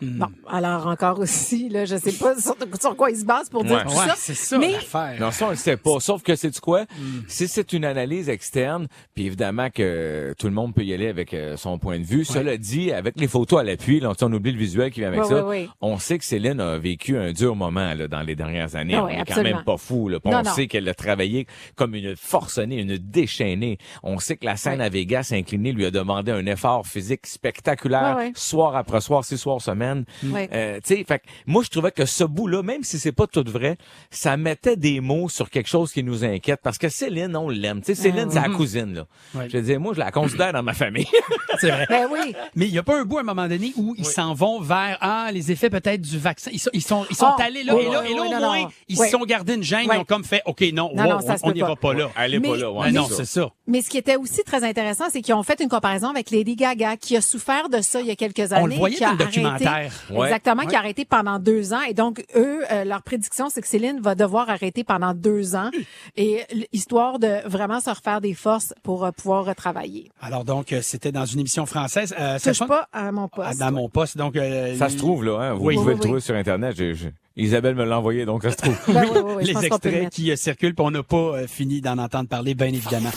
Bon, 0.00 0.26
alors 0.48 0.86
encore 0.86 1.18
aussi, 1.18 1.68
là, 1.68 1.84
je 1.84 1.96
sais 1.96 2.12
pas 2.12 2.36
sur, 2.40 2.54
sur 2.80 2.96
quoi 2.96 3.10
ils 3.10 3.16
se 3.18 3.24
basent 3.24 3.48
pour 3.50 3.64
dire 3.64 3.78
Ouais. 3.78 3.82
tout 3.84 3.90
Ouais, 3.98 4.06
ça. 4.06 4.14
c'est 4.16 4.34
ça 4.34 4.56
Mais 4.58 4.72
l'affaire. 4.72 5.16
Non, 5.20 5.30
ça, 5.32 5.46
on 5.46 5.50
le 5.50 5.56
sait 5.56 5.76
pas. 5.76 5.98
Sauf 6.00 6.22
que 6.22 6.36
c'est 6.36 6.56
quoi? 6.60 6.84
Si 7.26 7.48
c'est 7.48 7.72
une 7.72 7.84
analyse 7.84 8.28
externe, 8.28 8.86
puis 9.14 9.26
évidemment 9.26 9.70
que 9.70 10.34
tout 10.38 10.46
le 10.46 10.52
monde 10.52 10.72
peut 10.74 10.84
y 10.84 10.92
aller 10.94 11.08
avec 11.08 11.34
euh, 11.34 11.56
son 11.56 11.78
point 11.78 11.98
de 11.98 12.04
vue. 12.04 12.24
Cela 12.24 12.56
dit, 12.56 12.92
avec 12.92 13.18
les 13.18 13.26
photos 13.28 13.60
à 13.60 13.62
l'appui, 13.64 13.98
là, 14.00 14.12
on 14.22 14.32
oublie 14.32 14.52
le 14.52 14.58
visuel 14.58 14.90
qui 14.92 15.00
vient 15.00 15.08
avec 15.08 15.22
Ouais, 15.22 15.28
ça. 15.28 15.34
ouais, 15.44 15.48
ouais. 15.62 15.68
On 15.80 15.98
sait 15.98 16.18
que 16.18 16.24
Céline 16.24 16.60
a 16.60 16.78
vécu 16.78 17.16
un 17.18 17.32
dur 17.32 17.56
moment 17.56 17.92
là, 17.94 18.06
dans 18.08 18.22
les 18.22 18.36
dernières 18.36 18.76
années. 18.76 18.94
Ah 18.94 19.04
on 19.04 19.08
est 19.08 19.24
quand 19.24 19.42
même 19.42 19.62
pas 19.64 19.76
fou. 19.78 20.08
Là. 20.08 20.18
On 20.24 20.30
non. 20.30 20.44
sait 20.44 20.66
qu'elle 20.68 20.88
a 20.88 20.94
travaillé 20.94 21.46
comme 21.74 21.94
une 21.96 22.14
forcenée, 22.14 22.76
une 22.80 22.98
déchaînée. 22.98 23.78
On 24.02 24.18
sait 24.18 24.36
que 24.36 24.44
la 24.46 24.56
scène 24.56 24.78
Ouais. 24.78 24.84
à 24.86 24.88
Vegas 24.90 25.30
inclinée 25.32 25.72
lui 25.72 25.84
a 25.86 25.90
demandé 25.90 26.30
un 26.30 26.46
effort 26.46 26.86
physique 26.86 27.26
spectaculaire, 27.26 28.16
Ouais, 28.16 28.26
ouais. 28.26 28.32
soir 28.36 28.76
après 28.76 29.00
soir, 29.00 29.24
six 29.24 29.38
soirs 29.38 29.60
semaine. 29.60 29.87
Ouais. 30.24 30.48
Euh, 30.52 30.80
tu 30.84 30.96
sais, 30.96 31.04
fait 31.04 31.18
que 31.20 31.24
moi 31.46 31.62
je 31.64 31.70
trouvais 31.70 31.90
que 31.92 32.04
ce 32.04 32.24
bout-là, 32.24 32.62
même 32.62 32.82
si 32.84 32.98
c'est 32.98 33.12
pas 33.12 33.26
tout 33.26 33.44
vrai, 33.46 33.76
ça 34.10 34.36
mettait 34.36 34.76
des 34.76 35.00
mots 35.00 35.28
sur 35.28 35.50
quelque 35.50 35.68
chose 35.68 35.92
qui 35.92 36.02
nous 36.02 36.24
inquiète 36.24 36.60
parce 36.62 36.78
que 36.78 36.88
Céline, 36.88 37.36
on 37.36 37.48
l'aime. 37.48 37.80
Tu 37.80 37.94
sais, 37.94 38.02
Céline, 38.02 38.26
Ah, 38.30 38.32
c'est 38.42 38.48
la 38.48 38.54
cousine 38.54 38.94
là. 38.94 39.06
Ouais. 39.34 39.48
Je 39.50 39.56
veux 39.58 39.62
dire, 39.62 39.80
moi 39.80 39.94
je 39.94 39.98
la 40.00 40.10
considère 40.10 40.52
dans 40.52 40.62
ma 40.62 40.74
famille. 40.74 41.06
C'est 41.60 41.70
vrai. 41.70 41.86
ben 41.88 42.06
oui. 42.10 42.34
Mais 42.54 42.66
il 42.66 42.72
n'y 42.72 42.78
a 42.78 42.82
pas 42.84 43.00
un 43.00 43.04
bout 43.04 43.18
à 43.18 43.20
un 43.22 43.24
moment 43.24 43.48
donné 43.48 43.72
où 43.76 43.94
ils 43.98 44.04
s'en 44.04 44.32
vont 44.34 44.60
vers 44.60 44.96
ah 45.00 45.30
les 45.32 45.50
effets 45.50 45.70
peut-être 45.70 46.00
du 46.00 46.18
vaccin. 46.18 46.50
Ils 46.52 46.60
sont 46.60 46.70
ils 46.72 46.82
sont, 46.82 47.04
ils 47.10 47.16
sont 47.16 47.26
Oh, 47.36 47.42
allés 47.42 47.64
là 47.64 47.74
oui, 47.74 47.82
et 47.84 47.90
là 47.90 48.00
oui, 48.04 48.10
et 48.12 48.14
là 48.14 48.22
oui, 48.22 48.28
au 48.28 48.32
non, 48.32 48.40
moins 48.40 48.62
non. 48.62 48.68
ils 48.88 48.98
Oui. 48.98 49.06
se 49.06 49.10
sont 49.12 49.24
gardés 49.24 49.54
une 49.54 49.62
gêne. 49.62 49.86
Oui. 49.88 49.94
Ils 49.96 49.98
ont 50.00 50.04
comme 50.04 50.24
fait 50.24 50.42
ok 50.46 50.60
non, 50.72 50.90
Non, 50.94 51.02
wow, 51.04 51.10
non, 51.14 51.20
ça 51.20 51.36
se 51.36 51.44
on 51.44 51.50
n'ira 51.52 51.74
pas. 51.76 51.92
pas 51.92 51.94
là. 51.94 52.10
Mais- 52.28 52.40
pas 52.40 52.56
là. 52.56 52.70
ouais, 52.70 52.92
non 52.92 53.06
c'est 53.10 53.24
ça. 53.24 53.50
Mais 53.66 53.82
ce 53.82 53.90
qui 53.90 53.98
était 53.98 54.16
aussi 54.16 54.42
très 54.44 54.62
intéressant, 54.64 55.04
c'est 55.10 55.20
qu'ils 55.20 55.34
ont 55.34 55.42
fait 55.42 55.60
une 55.60 55.68
comparaison 55.68 56.08
avec 56.10 56.30
Lady 56.30 56.54
Gaga, 56.56 56.96
qui 56.96 57.16
a 57.16 57.20
souffert 57.20 57.68
de 57.68 57.80
ça 57.80 58.00
il 58.00 58.06
y 58.06 58.10
a 58.10 58.16
quelques 58.16 58.52
années. 58.52 58.62
On 58.62 58.66
le 58.66 58.74
voyait 58.76 58.96
qui 58.96 59.04
a 59.04 59.08
dans 59.14 59.16
le 59.16 59.22
arrêté- 59.24 59.64
Ouais. 60.10 60.26
Exactement, 60.26 60.62
Ouais. 60.62 60.68
qui 60.68 60.76
a 60.76 60.78
arrêté 60.78 61.04
pendant 61.04 61.38
deux 61.38 61.72
ans. 61.72 61.82
Et 61.88 61.94
donc, 61.94 62.24
eux, 62.36 62.60
euh, 62.70 62.84
leur 62.84 63.02
prédiction, 63.02 63.48
c'est 63.50 63.60
que 63.60 63.68
Céline 63.68 64.00
va 64.00 64.14
devoir 64.14 64.50
arrêter 64.50 64.84
pendant 64.84 65.14
deux 65.14 65.54
ans. 65.56 65.70
Et 66.16 66.42
histoire 66.72 67.18
de 67.18 67.46
vraiment 67.48 67.80
se 67.80 67.90
refaire 67.90 68.20
des 68.20 68.34
forces 68.34 68.74
pour 68.82 69.04
euh, 69.04 69.10
pouvoir 69.12 69.44
retravailler. 69.44 70.10
Alors 70.20 70.44
donc 70.44 70.72
euh, 70.72 70.80
c'était 70.82 71.12
dans 71.12 71.24
une 71.24 71.40
émission 71.40 71.66
française. 71.66 72.14
Euh, 72.18 72.38
ça 72.38 72.52
Touche 72.52 72.66
pas 72.66 72.88
à 72.92 73.10
mon 73.12 73.24
Ah, 73.32 73.36
poste. 73.48 73.58
dans 73.60 73.72
mon 73.72 73.88
poste 73.88 74.16
donc 74.18 74.36
euh, 74.36 74.76
Ça 74.76 74.88
se 74.88 74.96
trouve 74.96 75.24
là, 75.24 75.38
hein. 75.40 75.54
Vous 75.54 75.64
Oui. 75.66 75.74
pouvez 75.76 75.88
Oui, 75.88 75.94
le 75.94 76.00
trouver 76.00 76.14
oui. 76.16 76.22
sur 76.22 76.34
internet. 76.34 76.74
J'ai- 76.76 76.94
j'ai- 76.94 77.12
Isabelle 77.36 77.76
me 77.76 77.84
l'a 77.84 77.98
envoyé, 77.98 78.24
donc 78.26 78.42
ça 78.42 78.50
se 78.50 78.56
trouve. 78.56 78.76
Ben 78.88 79.04
oui, 79.12 79.20
oui, 79.24 79.32
oui, 79.36 79.44
les 79.44 79.66
extraits 79.66 80.10
qui 80.10 80.30
euh, 80.32 80.36
circulent, 80.36 80.74
puis 80.74 80.84
on 80.84 80.90
n'a 80.90 81.02
pas 81.04 81.16
euh, 81.16 81.46
fini 81.46 81.80
d'en 81.80 81.96
entendre 81.98 82.28
parler, 82.28 82.54
bien 82.54 82.66
évidemment. 82.66 83.10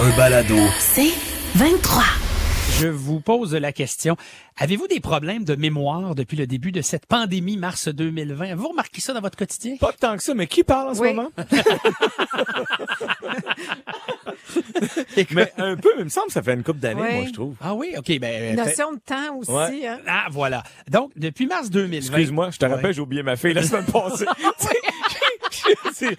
Un 0.00 0.16
balado. 0.16 0.56
C'est 0.78 1.12
23. 1.56 2.02
Je 2.80 2.86
vous 2.88 3.20
pose 3.20 3.54
la 3.54 3.72
question. 3.72 4.16
Avez-vous 4.58 4.86
des 4.88 5.00
problèmes 5.00 5.44
de 5.44 5.54
mémoire 5.54 6.14
depuis 6.14 6.36
le 6.36 6.46
début 6.46 6.72
de 6.72 6.80
cette 6.80 7.04
pandémie 7.06 7.56
mars 7.58 7.88
2020? 7.88 8.44
Avez-vous 8.46 8.68
remarqué 8.68 9.00
ça 9.02 9.12
dans 9.12 9.20
votre 9.20 9.36
quotidien? 9.36 9.76
Pas 9.78 9.92
tant 9.92 10.16
que 10.16 10.22
ça, 10.22 10.32
mais 10.34 10.46
qui 10.46 10.64
parle 10.64 10.88
en 10.90 10.94
ce 10.94 11.00
Oui. 11.00 11.12
moment? 11.12 11.30
mais 15.32 15.52
un 15.58 15.76
peu, 15.76 15.90
mais 15.96 16.00
il 16.00 16.04
me 16.04 16.08
semble 16.08 16.28
que 16.28 16.32
ça 16.32 16.42
fait 16.42 16.54
une 16.54 16.62
couple 16.62 16.78
d'années, 16.80 17.02
Oui. 17.02 17.14
moi, 17.16 17.24
je 17.26 17.32
trouve. 17.32 17.54
Ah 17.60 17.74
oui? 17.74 17.92
OK. 17.98 18.18
Ben, 18.18 18.56
fait- 18.56 18.56
Notion 18.56 18.92
de 18.94 18.98
temps 19.00 19.36
aussi. 19.36 19.50
Ouais. 19.50 19.86
Hein? 19.86 19.98
Ah, 20.06 20.26
voilà. 20.30 20.62
Donc, 20.90 21.10
depuis 21.16 21.46
mars 21.46 21.68
2020. 21.70 22.16
Excuse-moi, 22.16 22.50
je 22.50 22.56
te 22.58 22.64
Ouais. 22.64 22.72
rappelle, 22.74 22.94
j'ai 22.94 23.00
oublié 23.02 23.22
ma 23.22 23.36
fille 23.36 23.52
la 23.54 23.62
semaine 23.62 23.84
passée. 23.92 24.24
c'est 25.94 26.06
vrai. 26.06 26.16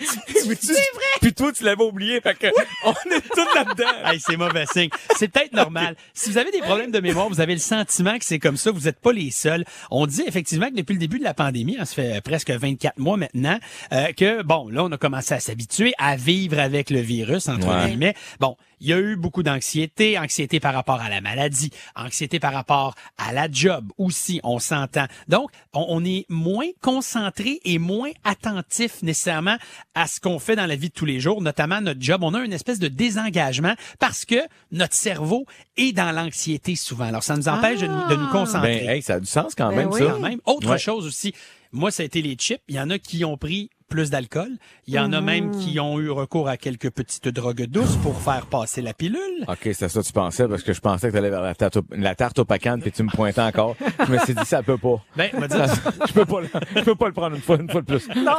Puis 1.21 1.33
toi, 1.33 1.51
tu 1.51 1.63
l'avais 1.63 1.83
oublié, 1.83 2.21
fait 2.21 2.38
que 2.38 2.48
on 2.86 2.91
est 2.91 3.21
tous 3.33 3.55
là-dedans. 3.55 4.10
Hey, 4.12 4.19
c'est 4.19 4.38
mauvais 4.38 4.65
signe. 4.71 4.89
C'est 5.17 5.27
peut-être 5.27 5.53
normal. 5.53 5.95
Si 6.13 6.29
vous 6.29 6.38
avez 6.38 6.51
des 6.51 6.60
problèmes 6.62 6.91
de 6.91 7.00
mémoire, 7.00 7.29
vous 7.29 7.41
avez 7.41 7.53
le 7.53 7.60
sentiment 7.60 8.17
que 8.17 8.25
c'est 8.25 8.39
comme 8.39 8.57
ça, 8.57 8.71
vous 8.71 8.81
n'êtes 8.81 9.00
pas 9.00 9.12
les 9.12 9.31
seuls. 9.31 9.65
On 9.89 10.05
dit 10.07 10.24
effectivement 10.27 10.69
que 10.69 10.75
depuis 10.75 10.93
le 10.93 11.00
début 11.00 11.19
de 11.19 11.24
la 11.24 11.33
pandémie, 11.33 11.77
hein, 11.79 11.86
ça 11.86 11.95
fait 11.95 12.21
presque 12.21 12.50
24 12.51 12.98
mois 13.00 13.17
maintenant, 13.17 13.60
euh, 13.93 14.12
que 14.13 14.41
bon, 14.43 14.69
là, 14.69 14.83
on 14.83 14.91
a 14.91 14.98
commencé 14.98 15.33
à 15.33 15.39
s'habituer 15.39 15.93
à 15.98 16.15
vivre 16.15 16.60
avec 16.60 16.89
le 16.89 17.00
virus, 17.00 17.48
entre 17.48 17.67
Ouais. 17.67 17.88
guillemets. 17.89 18.15
Bon, 18.39 18.57
il 18.81 18.88
y 18.89 18.93
a 18.93 19.00
eu 19.00 19.15
beaucoup 19.15 19.43
d'anxiété, 19.43 20.17
anxiété 20.19 20.59
par 20.59 20.73
rapport 20.73 21.00
à 21.00 21.07
la 21.09 21.21
maladie, 21.21 21.69
anxiété 21.95 22.39
par 22.39 22.51
rapport 22.51 22.95
à 23.17 23.31
la 23.31 23.47
job 23.50 23.85
aussi, 23.97 24.41
on 24.43 24.59
s'entend. 24.59 25.05
Donc, 25.27 25.51
on, 25.73 25.85
on 25.88 26.03
est 26.03 26.25
moins 26.29 26.67
concentré 26.81 27.59
et 27.63 27.77
moins 27.79 28.09
attentif 28.23 29.01
nécessairement 29.03 29.57
à 29.95 30.07
ce 30.07 30.19
qu'on 30.19 30.39
fait 30.39 30.55
dans 30.55 30.65
la 30.65 30.75
vie 30.75 30.89
de 30.89 30.93
tous 30.93 31.05
les 31.05 31.19
jours, 31.19 31.41
notamment 31.41 31.79
notre 31.79 32.01
job. 32.01 32.23
On 32.23 32.33
a 32.33 32.39
une 32.41 32.53
espèce 32.53 32.79
de 32.79 32.88
désengagement 32.88 33.75
parce 34.00 34.25
que 34.25 34.35
notre 34.71 34.95
cerveau 34.95 35.45
est 35.77 35.93
dans 35.93 36.11
l'anxiété 36.11 36.75
souvent. 36.75 37.05
Alors, 37.05 37.23
ça 37.23 37.38
nous 37.38 37.47
empêche 37.47 37.79
de, 37.79 37.88
nous, 37.88 38.07
de 38.09 38.15
nous 38.15 38.27
concentrer. 38.29 38.79
Ben, 38.85 38.89
hey, 38.89 39.01
ça 39.01 39.15
a 39.15 39.19
du 39.19 39.27
sens 39.27 39.53
quand 39.55 39.69
Ben 39.69 39.75
même, 39.77 39.89
oui. 39.89 40.00
ça. 40.00 40.05
Quand 40.11 40.19
même. 40.19 40.39
Autre 40.45 40.69
Ouais. 40.71 40.77
chose 40.79 41.05
aussi, 41.05 41.33
moi, 41.71 41.91
ça 41.91 42.03
a 42.03 42.05
été 42.05 42.21
les 42.21 42.35
chips. 42.35 42.61
Il 42.67 42.75
y 42.75 42.79
en 42.79 42.89
a 42.89 42.99
qui 42.99 43.23
ont 43.25 43.37
pris 43.37 43.69
plus 43.89 44.09
d'alcool. 44.09 44.49
Il 44.87 44.93
y 44.93 44.99
en 44.99 45.11
a 45.11 45.19
même 45.19 45.51
qui 45.51 45.77
ont 45.81 45.99
eu 45.99 46.09
recours 46.09 46.47
à 46.47 46.55
quelques 46.55 46.89
petites 46.91 47.27
drogues 47.27 47.65
douces 47.65 47.97
pour 47.97 48.21
faire 48.21 48.45
passer 48.45 48.81
la 48.81 48.93
pilule. 48.93 49.19
OK, 49.49 49.59
c'est 49.73 49.89
ça 49.89 50.01
que 50.01 50.05
tu 50.07 50.13
pensais, 50.13 50.47
parce 50.47 50.63
que 50.63 50.71
je 50.71 50.79
pensais 50.79 51.09
que 51.09 51.13
t'allais 51.13 51.29
vers 51.29 51.41
la 51.41 51.53
tarte, 51.55 51.75
au, 51.77 51.81
la 51.91 52.15
tarte 52.15 52.39
puis 52.81 52.91
tu 52.93 53.03
me 53.03 53.09
pointais 53.09 53.41
encore. 53.41 53.75
Je 54.07 54.11
me 54.13 54.17
suis 54.19 54.33
dit, 54.33 54.45
ça 54.45 54.63
peut 54.63 54.77
pas. 54.77 55.03
Ben, 55.17 55.29
Ça- 55.49 55.65
je 56.07 56.13
peux 56.13 56.25
pas, 56.25 56.39
le- 56.39 56.49
je 56.77 56.81
peux 56.83 56.95
pas 56.95 57.07
le 57.07 57.13
prendre 57.13 57.35
une 57.35 57.41
fois, 57.41 57.57
une 57.59 57.69
fois 57.69 57.81
de 57.81 57.85
plus. 57.87 58.07
Non. 58.15 58.37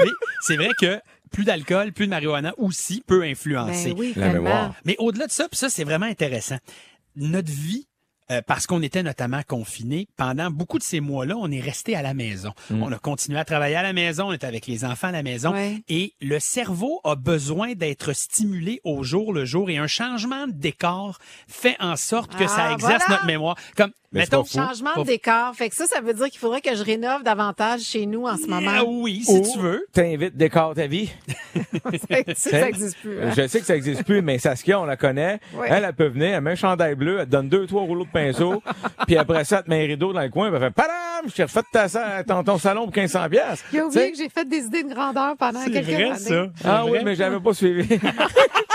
mais 0.00 0.10
c'est 0.42 0.56
vrai 0.56 0.68
que 0.78 1.00
plus 1.32 1.44
d'alcool, 1.44 1.92
plus 1.92 2.04
de 2.06 2.10
marijuana 2.10 2.52
aussi 2.58 3.02
peut 3.06 3.22
influencer. 3.22 3.94
Ben 3.94 3.98
oui, 3.98 4.12
La 4.16 4.26
tellement. 4.30 4.42
mémoire. 4.42 4.74
Mais 4.84 4.96
au-delà 4.98 5.26
de 5.28 5.32
ça, 5.32 5.48
puis 5.48 5.56
ça, 5.56 5.70
c'est 5.70 5.84
vraiment 5.84 6.06
intéressant. 6.06 6.58
Notre 7.16 7.50
vie 7.50 7.86
euh, 8.30 8.40
parce 8.46 8.66
qu'on 8.66 8.82
était 8.82 9.02
notamment 9.02 9.40
confinés. 9.46 10.08
Pendant 10.16 10.50
beaucoup 10.50 10.78
de 10.78 10.82
ces 10.84 11.00
mois-là, 11.00 11.34
on 11.38 11.50
est 11.50 11.60
resté 11.60 11.96
à 11.96 12.02
la 12.02 12.14
maison. 12.14 12.52
On 12.70 12.90
a 12.92 12.98
continué 12.98 13.38
à 13.38 13.44
travailler 13.44 13.76
à 13.76 13.82
la 13.82 13.92
maison, 13.92 14.28
on 14.28 14.32
était 14.32 14.46
avec 14.46 14.66
les 14.66 14.84
enfants 14.84 15.08
à 15.08 15.12
la 15.12 15.22
maison. 15.22 15.52
Ouais. 15.52 15.82
Et 15.88 16.14
le 16.20 16.38
cerveau 16.38 17.00
a 17.04 17.14
besoin 17.16 17.72
d'être 17.74 18.12
stimulé 18.12 18.80
au 18.84 19.02
jour 19.02 19.32
le 19.32 19.44
jour. 19.44 19.70
Et 19.70 19.78
un 19.78 19.86
changement 19.86 20.46
de 20.46 20.52
décor 20.52 21.18
fait 21.48 21.76
en 21.80 21.96
sorte 21.96 22.36
que 22.36 22.46
ça 22.46 22.66
Ah, 22.68 22.72
exerce 22.74 23.02
voilà. 23.06 23.14
notre 23.16 23.26
mémoire. 23.26 23.56
Comme, 23.76 23.90
Mais 24.12 24.20
mettons. 24.20 24.44
Changement 24.44 24.94
de 24.96 25.04
décor. 25.04 25.54
Fait 25.54 25.68
que 25.70 25.76
ça, 25.76 25.86
ça 25.86 26.00
veut 26.00 26.14
dire 26.14 26.26
qu'il 26.30 26.38
faudrait 26.38 26.60
que 26.60 26.74
je 26.74 26.82
rénove 26.82 27.22
davantage 27.22 27.80
chez 27.82 28.06
nous 28.06 28.26
en 28.26 28.36
ce 28.36 28.46
moment. 28.46 28.70
Ah 28.74 28.84
oui, 28.84 29.22
si 29.24 29.32
Ou 29.32 29.42
tu 29.52 29.58
veux. 29.58 29.86
T'invites 29.92 30.36
décor 30.36 30.74
ta 30.74 30.86
vie. 30.86 31.10
ça 32.36 32.60
n'existe 32.66 32.98
plus. 32.98 33.22
hein. 33.22 33.30
Je 33.36 33.46
sais 33.46 33.60
que 33.60 33.66
ça 33.66 33.76
existe 33.76 34.04
plus, 34.04 34.22
mais 34.22 34.38
Saskia, 34.38 34.80
on 34.80 34.84
la 34.84 34.96
connaît. 34.96 35.40
Ouais. 35.54 35.68
Elle, 35.70 35.84
elle 35.84 35.94
peut 35.94 36.08
venir, 36.08 36.34
elle 36.34 36.40
met 36.40 36.52
un 36.52 36.56
chandail 36.56 36.94
bleu, 36.94 37.18
elle 37.20 37.26
te 37.26 37.30
donne 37.32 37.48
deux, 37.48 37.66
trois 37.66 37.82
rouleaux 37.82 38.04
de 38.04 38.10
pinceau, 38.26 38.62
puis 39.06 39.16
après 39.16 39.44
ça, 39.44 39.58
elle 39.58 39.64
te 39.64 39.70
met 39.70 39.84
un 39.84 39.86
rideau 39.86 40.12
dans 40.12 40.20
le 40.22 40.28
coin, 40.28 40.48
puis 40.48 40.56
elle 40.56 40.62
fait 40.68 40.70
Padam! 40.74 40.94
Je 41.26 41.32
t'ai 41.34 41.42
refait 41.44 41.60
ta, 41.70 41.88
sa- 41.88 42.24
ton, 42.24 42.42
ton 42.44 42.58
salon 42.58 42.84
pour 42.86 42.94
1500 42.96 43.28
pièces. 43.28 43.64
Il 43.72 43.80
a 43.80 43.86
oublié 43.86 44.10
que 44.12 44.16
j'ai 44.18 44.28
fait 44.28 44.48
des 44.48 44.64
idées 44.64 44.82
de 44.84 44.94
grandeur 44.94 45.36
pendant 45.38 45.60
C'est 45.60 45.70
quelques 45.70 45.86
vrai, 45.90 46.04
années. 46.04 46.16
ça. 46.18 46.46
Ah 46.64 46.84
oui, 46.86 46.98
mais 47.04 47.14
j'avais 47.14 47.38
pas 47.40 47.52
suivi. 47.52 47.98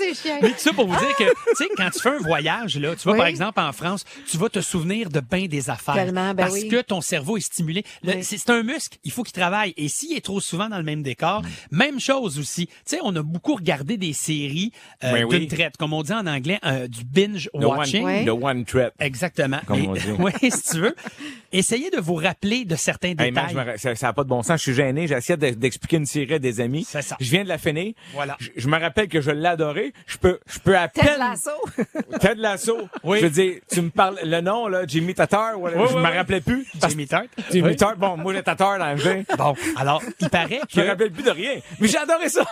C'est 0.00 0.14
chiant. 0.14 0.38
Mais 0.42 0.50
tout 0.50 0.58
ça 0.58 0.72
pour 0.72 0.86
vous 0.86 0.98
dire 0.98 1.16
que, 1.16 1.24
tu 1.24 1.54
sais, 1.56 1.68
quand 1.76 1.90
tu 1.90 2.00
fais 2.00 2.08
un 2.10 2.18
voyage, 2.18 2.76
là, 2.78 2.94
tu 2.96 3.04
vas 3.06 3.12
Oui. 3.12 3.18
par 3.18 3.26
exemple 3.26 3.60
en 3.60 3.72
France, 3.72 4.04
tu 4.30 4.36
vas 4.36 4.48
te 4.48 4.60
souvenir 4.60 5.10
de 5.10 5.20
bien 5.20 5.46
des 5.46 5.70
affaires. 5.70 5.94
Tellement, 5.94 6.34
ben 6.34 6.44
parce 6.44 6.54
oui. 6.54 6.68
que 6.68 6.80
ton 6.82 7.00
cerveau 7.00 7.36
est 7.36 7.40
stimulé. 7.40 7.84
Oui. 8.04 8.22
C'est 8.22 8.48
un 8.50 8.62
muscle, 8.62 8.98
il 9.04 9.12
faut 9.12 9.22
qu'il 9.22 9.32
travaille. 9.34 9.74
Et 9.76 9.88
s'il 9.88 10.16
est 10.16 10.20
trop 10.24 10.40
souvent 10.40 10.68
dans 10.68 10.78
le 10.78 10.82
même 10.84 11.02
décor, 11.02 11.42
même 11.70 12.00
chose 12.00 12.38
aussi. 12.38 12.66
Tu 12.66 12.72
sais, 12.86 12.98
on 13.02 13.14
a 13.16 13.22
beaucoup 13.22 13.54
regardé 13.54 13.96
des 13.96 14.12
séries 14.12 14.72
euh, 15.04 15.12
Ben 15.12 15.24
oui. 15.24 15.38
d'une 15.40 15.48
traite, 15.48 15.76
comme 15.76 15.92
on 15.92 16.02
dit 16.02 16.12
en 16.12 16.26
anglais, 16.26 16.58
euh, 16.64 16.86
du 16.88 17.04
binge 17.04 17.50
The 17.54 17.64
watching. 17.64 18.04
one, 18.04 18.24
the 18.24 18.42
one 18.44 18.64
trip. 18.64 18.90
Exactement. 19.00 19.60
Comme 19.66 19.80
Et- 19.80 19.88
on 19.88 19.92
dit. 19.94 20.00
Oui, 20.18 20.32
si 20.50 20.62
tu 20.72 20.80
veux. 20.80 20.94
Essayez 21.52 21.90
de 21.90 21.98
vous 22.00 22.14
rappeler 22.14 22.64
de 22.64 22.76
certains 22.76 23.08
Hey, 23.08 23.14
détails. 23.16 23.32
man, 23.32 23.46
je 23.50 23.54
me 23.56 23.64
ra- 23.64 23.76
ça 23.96 24.06
n'a 24.06 24.12
pas 24.12 24.22
de 24.24 24.28
bon 24.28 24.42
sens. 24.42 24.58
Je 24.58 24.62
suis 24.62 24.74
gêné. 24.74 25.06
J'essaie 25.06 25.36
de- 25.36 25.50
d'expliquer 25.50 25.96
une 25.96 26.06
série 26.06 26.34
à 26.34 26.38
des 26.38 26.60
amis. 26.60 26.86
C'est 26.88 27.02
ça. 27.02 27.16
Je 27.20 27.30
viens 27.30 27.42
de 27.42 27.48
la 27.48 27.58
finir. 27.58 27.92
Voilà. 28.14 28.36
Je, 28.40 28.50
je 28.56 28.68
me 28.68 28.78
rappelle 28.78 29.08
que 29.08 29.20
je 29.20 29.30
l'ai 29.30 29.56
Je 30.06 30.18
peux, 30.18 30.38
je 30.46 30.58
peux 30.58 30.76
à 30.76 30.88
Ted 30.88 31.06
peine. 31.06 31.18
Lasso. 31.18 31.50
Ted 32.20 32.34
Lasso. 32.40 32.78
Oui. 33.04 33.18
Je 33.20 33.24
veux 33.26 33.30
dire, 33.30 33.60
tu 33.70 33.80
me 33.82 33.90
parles, 33.90 34.18
le 34.22 34.40
nom, 34.40 34.68
là, 34.68 34.82
Jimmy 34.86 35.14
Tatar, 35.14 35.58
Oui, 35.60 35.70
je 35.74 35.78
oui, 35.78 35.94
me 36.00 36.08
oui. 36.08 36.16
rappelais 36.16 36.40
plus. 36.40 36.66
Jamie 36.80 37.06
Tart. 37.06 37.24
Jimmy 37.50 37.68
Oui. 37.70 37.76
Tatar, 37.76 37.96
bon, 37.96 38.16
moi, 38.16 38.34
j'ai 38.34 38.42
Tatar 38.42 38.78
dans 38.78 38.90
le 38.92 38.96
jeu. 38.96 39.24
Bon, 39.36 39.54
alors, 39.76 40.02
il 40.20 40.28
paraît 40.30 40.60
Je 40.68 40.80
me 40.80 40.84
que... 40.84 40.90
rappelle 40.90 41.10
plus 41.12 41.22
de 41.22 41.30
rien. 41.30 41.60
Mais 41.78 41.88
j'ai 41.88 41.98
adoré 41.98 42.28
ça. 42.28 42.44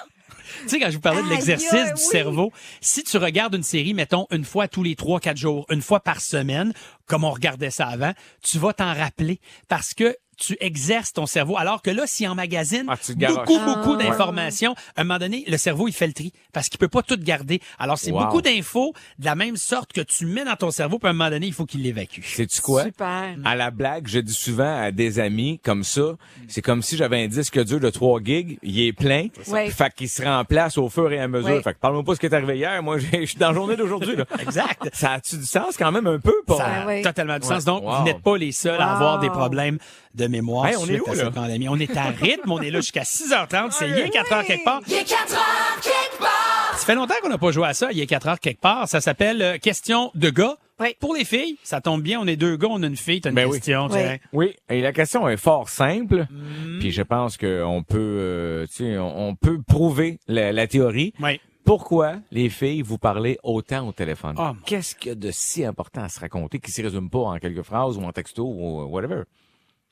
Tu 0.62 0.68
sais, 0.70 0.80
quand 0.80 0.88
je 0.88 0.94
vous 0.94 1.00
parlais 1.00 1.22
de 1.22 1.28
l'exercice 1.28 1.70
du 1.70 1.92
oui. 1.92 1.98
cerveau, 2.10 2.52
si 2.80 3.02
tu 3.04 3.16
regardes 3.18 3.54
une 3.54 3.62
série, 3.62 3.92
mettons, 3.94 4.26
une 4.30 4.44
fois 4.44 4.66
tous 4.66 4.82
les 4.82 4.96
trois, 4.96 5.20
quatre 5.20 5.36
jours, 5.36 5.66
une 5.70 5.82
fois 5.82 6.00
par 6.00 6.20
semaine, 6.20 6.72
comme 7.06 7.22
on 7.24 7.30
regardait 7.30 7.70
ça 7.70 7.86
avant, 7.86 8.12
tu 8.42 8.58
vas 8.58 8.72
t'en 8.72 8.92
rappeler 8.94 9.40
parce 9.68 9.92
que 9.94 10.16
tu 10.38 10.56
exerces 10.60 11.12
ton 11.12 11.26
cerveau. 11.26 11.56
Alors 11.58 11.82
que 11.82 11.90
là, 11.90 12.04
s'il 12.06 12.28
emmagasine 12.28 12.84
Ah, 12.88 12.96
tu 12.96 13.12
te 13.14 13.18
garoches. 13.18 13.46
beaucoup, 13.46 13.58
beaucoup 13.64 13.94
Ah. 13.98 14.04
d'informations, 14.04 14.74
à 14.96 15.00
un 15.00 15.04
moment 15.04 15.18
donné, 15.18 15.44
le 15.48 15.56
cerveau, 15.56 15.88
il 15.88 15.92
fait 15.92 16.06
le 16.06 16.12
tri 16.12 16.32
parce 16.52 16.68
qu'il 16.68 16.78
peut 16.78 16.88
pas 16.88 17.02
tout 17.02 17.18
garder. 17.18 17.60
Alors, 17.78 17.98
c'est 17.98 18.12
Wow. 18.12 18.24
beaucoup 18.24 18.40
d'infos 18.42 18.94
de 19.18 19.24
la 19.24 19.34
même 19.34 19.56
sorte 19.56 19.92
que 19.92 20.00
tu 20.00 20.26
mets 20.26 20.44
dans 20.44 20.56
ton 20.56 20.70
cerveau, 20.70 20.98
puis 20.98 21.08
à 21.08 21.10
un 21.10 21.12
moment 21.14 21.30
donné, 21.30 21.46
il 21.48 21.52
faut 21.52 21.66
qu'il 21.66 21.82
l'évacue. 21.82 22.22
Sais-tu 22.24 22.60
quoi? 22.62 22.84
Super. 22.84 23.36
À 23.44 23.56
la 23.56 23.70
blague, 23.70 24.06
je 24.08 24.20
dis 24.20 24.32
souvent 24.32 24.80
à 24.80 24.90
des 24.92 25.18
amis 25.18 25.58
comme 25.62 25.82
ça, 25.84 26.12
c'est 26.46 26.62
comme 26.62 26.82
si 26.82 26.96
j'avais 26.96 27.22
un 27.22 27.26
disque 27.26 27.62
dur 27.64 27.80
de 27.80 27.90
3 27.90 28.20
gigs, 28.22 28.58
il 28.62 28.80
est 28.80 28.92
plein, 28.92 29.26
Ouais. 29.48 29.70
fait 29.70 29.92
qu'il 29.94 30.08
se 30.08 30.22
remplace 30.22 30.78
au 30.78 30.88
fur 30.88 31.10
et 31.12 31.18
à 31.18 31.26
mesure. 31.28 31.48
Ouais. 31.56 31.62
Fait 31.62 31.74
que 31.74 31.78
parle-moi 31.80 32.04
pas 32.04 32.14
ce 32.14 32.20
qui 32.20 32.26
est 32.26 32.34
arrivé 32.34 32.56
hier, 32.58 32.82
moi 32.82 32.98
je 32.98 33.24
suis 33.26 33.38
dans 33.38 33.48
la 33.48 33.54
journée 33.54 33.76
d'aujourd'hui. 33.76 34.14
là. 34.16 34.24
Exact. 34.40 34.88
Ça 34.92 35.14
a-tu 35.14 35.36
du 35.36 35.44
sens 35.46 35.76
quand 35.76 35.90
même 35.90 36.06
un 36.06 36.18
peu? 36.20 36.34
Pas? 36.46 36.56
Ça 36.58 36.64
a 36.66 36.82
Ah 36.82 36.86
ouais. 36.86 37.02
totalement 37.02 37.38
du 37.38 37.46
Ouais. 37.46 37.54
sens. 37.54 37.64
Donc, 37.64 37.82
Wow. 37.84 37.96
vous 37.98 38.04
n'êtes 38.04 38.22
pas 38.22 38.36
les 38.36 38.52
seuls 38.52 38.80
à 38.80 38.92
avoir 38.92 39.18
des 39.18 39.30
problèmes 39.30 39.78
de 40.14 40.26
mémoire 40.28 40.66
Hey, 40.66 40.76
on 40.76 40.86
est 40.86 41.00
où, 41.00 41.06
à 41.10 41.14
là? 41.14 41.24
cette 41.24 41.34
pandémie. 41.34 41.68
On 41.68 41.76
est 41.78 41.96
à 41.96 42.04
rythme, 42.10 42.50
on 42.52 42.60
est 42.60 42.70
là 42.70 42.80
jusqu'à 42.80 43.02
6h30, 43.02 43.70
c'est 43.72 43.88
il 43.88 43.96
y 43.96 44.02
a 44.02 44.08
4 44.08 44.32
heures 44.32 44.44
quelque 44.44 44.64
part. 44.64 44.80
Ça 46.76 46.86
fait 46.86 46.94
longtemps 46.94 47.14
qu'on 47.22 47.28
n'a 47.28 47.38
pas 47.38 47.50
joué 47.50 47.66
à 47.66 47.74
ça, 47.74 47.90
il 47.90 47.98
y 47.98 48.02
a 48.02 48.06
4 48.06 48.28
heures 48.28 48.40
quelque 48.40 48.60
part. 48.60 48.88
Ça 48.88 49.00
s'appelle 49.00 49.42
euh, 49.42 49.58
Question 49.58 50.10
de 50.14 50.30
gars. 50.30 50.56
Oui. 50.80 50.94
Pour 51.00 51.12
les 51.14 51.24
filles, 51.24 51.58
ça 51.64 51.80
tombe 51.80 52.02
bien, 52.02 52.20
on 52.20 52.26
est 52.28 52.36
deux 52.36 52.56
gars, 52.56 52.68
on 52.70 52.80
a 52.84 52.86
une 52.86 52.96
fille, 52.96 53.20
t'as 53.20 53.30
une 53.30 53.34
Ben 53.34 53.46
oui. 53.48 53.56
question. 53.58 53.88
tu 53.88 53.94
Oui. 53.94 54.00
sais. 54.00 54.20
Oui, 54.32 54.56
et 54.68 54.80
la 54.80 54.92
question 54.92 55.28
est 55.28 55.36
fort 55.36 55.68
simple. 55.68 56.26
Mm. 56.30 56.78
Puis 56.78 56.92
je 56.92 57.02
pense 57.02 57.36
qu'on 57.36 57.82
peut, 57.82 57.98
euh, 57.98 58.66
tu 58.68 58.74
sais, 58.84 58.98
on, 58.98 59.28
on 59.30 59.34
peut 59.34 59.60
prouver 59.66 60.20
la, 60.28 60.52
la 60.52 60.66
théorie. 60.68 61.12
Oui. 61.20 61.40
Pourquoi 61.64 62.14
les 62.30 62.48
filles 62.48 62.82
vous 62.82 62.96
parlez 62.96 63.38
autant 63.42 63.88
au 63.88 63.92
téléphone? 63.92 64.36
Oh, 64.38 64.52
Qu'est-ce 64.64 64.94
qu'il 64.94 65.08
y 65.08 65.12
a 65.12 65.14
de 65.16 65.30
si 65.32 65.64
important 65.64 66.02
à 66.04 66.08
se 66.08 66.20
raconter 66.20 66.60
qui 66.60 66.70
se 66.70 66.80
résume 66.80 67.10
pas 67.10 67.18
en 67.18 67.38
quelques 67.38 67.62
phrases 67.64 67.98
ou 67.98 68.02
en 68.04 68.12
texto 68.12 68.44
ou 68.46 68.84
whatever? 68.84 69.22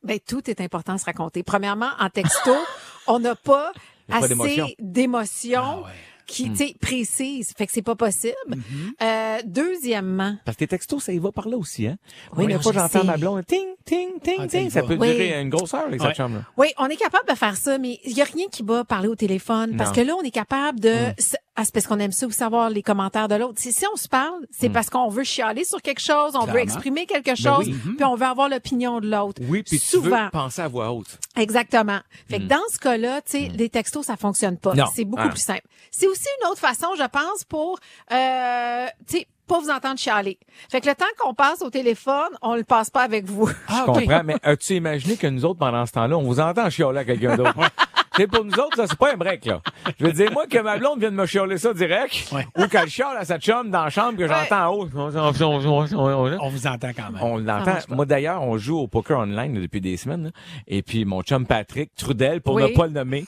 Ben, 0.07 0.19
tout 0.27 0.49
est 0.51 0.61
important 0.61 0.95
à 0.95 0.99
se 0.99 1.05
raconter. 1.05 1.43
Premièrement, 1.43 1.91
en 2.01 2.09
texto, 2.09 2.53
on 3.07 3.19
n'a 3.19 3.35
pas 3.35 3.73
assez 4.11 4.29
d'émotion. 4.29 4.69
d'émotions 4.79 5.61
Ah 5.63 5.81
ouais. 5.83 5.93
qui, 6.27 6.51
tu 6.51 6.57
sais, 6.57 6.75
précises. 6.81 7.53
Fait 7.57 7.67
que 7.67 7.73
c'est 7.73 7.83
pas 7.83 7.95
possible. 7.97 8.35
Mm-hmm. 8.49 8.93
Euh, 9.03 9.39
deuxièmement, 9.45 10.37
Parce 10.45 10.57
que 10.57 10.61
tes 10.61 10.69
textos, 10.69 11.03
ça 11.05 11.13
y 11.13 11.19
va 11.19 11.33
par 11.33 11.49
là 11.49 11.57
aussi, 11.57 11.87
hein? 11.87 11.97
Oui, 12.37 12.47
mais 12.47 12.55
pas 12.55 12.61
je 12.61 12.73
j'entends 12.73 13.05
ma 13.05 13.17
blonde. 13.17 13.45
Ting, 13.47 13.67
ting, 13.85 14.19
ting, 14.23 14.35
Ah, 14.39 14.43
ça 14.43 14.49
ting. 14.49 14.71
Ça 14.71 14.83
va. 14.83 14.89
peut 14.89 14.97
Oui. 14.99 15.11
durer 15.13 15.41
une 15.41 15.51
grosse 15.51 15.75
heure 15.75 15.87
avec 15.87 16.01
Ouais. 16.01 16.09
cette 16.09 16.17
chambre-là. 16.17 16.43
oui, 16.57 16.69
on 16.79 16.87
est 16.87 16.97
capable 16.97 17.29
de 17.29 17.35
faire 17.35 17.57
ça, 17.57 17.79
mais 17.79 17.99
il 18.05 18.13
y 18.17 18.21
a 18.23 18.25
rien 18.25 18.47
qui 18.51 18.63
va 18.63 18.85
parler 18.85 19.09
au 19.09 19.17
téléphone. 19.17 19.77
Parce 19.77 19.91
Non. 19.91 19.97
que 19.97 20.01
là, 20.07 20.15
on 20.19 20.23
est 20.23 20.31
capable 20.31 20.81
de... 20.81 21.11
Mm. 21.11 21.15
Ah, 21.59 21.65
c'est 21.65 21.73
parce 21.73 21.87
qu'on 21.87 21.99
aime 21.99 22.13
ça, 22.13 22.27
ou 22.27 22.31
savoir 22.31 22.69
les 22.69 22.83
commentaires 22.83 23.29
de 23.29 23.35
l'autre. 23.35 23.55
Si, 23.57 23.73
si 23.73 23.85
on 23.93 23.97
se 23.97 24.09
parle, 24.09 24.47
c'est 24.51 24.69
parce 24.69 24.91
qu'on 24.91 25.09
veut 25.09 25.25
chialer 25.25 25.65
sur 25.65 25.81
quelque 25.81 26.03
chose, 26.03 26.37
on 26.37 26.45
veut 26.45 26.59
exprimer 26.61 27.07
quelque 27.07 27.35
chose, 27.35 27.67
oui. 27.67 27.75
puis 27.97 28.05
on 28.05 28.15
veut 28.15 28.27
avoir 28.27 28.49
l'opinion 28.51 29.01
de 29.01 29.09
l'autre. 29.11 29.41
Oui, 29.49 29.63
puis 29.63 29.79
tu 29.81 29.87
Souvent. 29.87 30.25
veux 30.25 30.31
penser 30.31 30.61
à 30.61 30.69
voix 30.69 30.93
haute. 30.93 31.19
Exactement. 31.35 31.99
Fait 32.29 32.39
que 32.39 32.45
dans 32.45 32.61
ce 32.73 32.79
cas-là, 32.79 33.23
tu 33.23 33.33
sais, 33.33 33.49
les 33.55 33.71
textos, 33.71 34.05
ça 34.07 34.17
fonctionne 34.17 34.59
pas. 34.59 34.75
Non. 34.75 34.85
C'est 34.95 35.05
beaucoup 35.05 35.23
Ah. 35.27 35.31
plus 35.31 35.41
simple. 35.43 35.63
C'est 35.91 36.07
aussi 36.07 36.27
une 36.43 36.49
autre 36.51 36.61
façon, 36.61 36.89
je 36.99 37.07
pense, 37.09 37.45
pour, 37.49 37.79
euh, 38.13 38.87
tu 39.09 39.19
sais, 39.19 39.27
pas 39.47 39.59
vous 39.61 39.71
entendre 39.71 39.99
chialer. 39.99 40.39
Fait 40.71 40.81
que 40.81 40.89
le 40.89 40.95
temps 40.95 41.05
qu'on 41.19 41.33
passe 41.33 41.63
au 41.63 41.71
téléphone, 41.71 42.31
on 42.43 42.55
le 42.57 42.65
passe 42.65 42.91
pas 42.91 43.03
avec 43.03 43.25
vous. 43.25 43.49
Ah, 43.69 43.85
Je 43.87 43.93
comprends, 43.93 44.23
mais 44.25 44.37
as-tu 44.43 44.75
imaginé 44.75 45.17
que 45.17 45.27
nous 45.29 45.45
autres, 45.45 45.59
pendant 45.61 45.87
ce 45.87 45.93
temps-là, 45.93 46.19
on 46.19 46.23
vous 46.25 46.41
entend 46.41 46.69
chialer 46.69 46.99
à 46.99 47.05
quelqu'un 47.05 47.37
d'autre? 47.37 47.55
C'est 48.17 48.27
pour 48.27 48.45
nous 48.45 48.55
autres, 48.55 48.77
ça, 48.77 48.87
c'est 48.87 48.99
pas 48.99 49.13
un 49.13 49.17
break, 49.17 49.45
là. 49.47 49.61
Je 49.99 50.07
veux 50.07 50.13
dire, 50.13 50.33
moi, 50.33 50.47
que 50.47 50.59
ma 50.59 50.79
blonde 50.79 51.01
vienne 51.01 51.15
me 51.15 51.27
chialer 51.27 51.59
ça 51.59 51.75
direct, 51.75 52.29
Ouais. 52.33 52.47
ou 52.57 52.67
qu'elle 52.67 52.89
chiale 52.89 53.17
à 53.19 53.25
sa 53.25 53.39
chum 53.39 53.71
dans 53.71 53.85
la 53.85 53.91
chambre 53.91 54.17
que 54.19 54.27
j'entends 54.27 54.69
en 54.71 54.75
haut. 54.75 54.89
On, 54.95 55.17
on- 55.17 55.43
on- 55.43 55.95
on- 55.95 56.39
On 56.41 56.49
vous 56.49 56.67
entend 56.67 56.91
quand 56.97 57.11
même. 57.13 57.23
on 57.23 57.37
l'entend. 57.39 57.77
Moi, 57.91 58.07
d'ailleurs, 58.07 58.43
on 58.43 58.57
joue 58.59 58.79
au 58.79 58.89
poker 58.89 59.19
online 59.19 59.55
là, 59.55 59.61
depuis 59.61 59.81
des 59.81 59.97
semaines. 59.97 60.25
là. 60.25 60.31
Et 60.67 60.83
puis, 60.83 61.05
mon 61.05 61.23
chum 61.23 61.47
Patrick 61.47 61.95
Trudel, 61.95 62.41
pour 62.41 62.55
Oui. 62.55 62.63
ne 62.63 62.69
pas 62.77 62.87
le 62.87 62.93
nommer, 62.93 63.27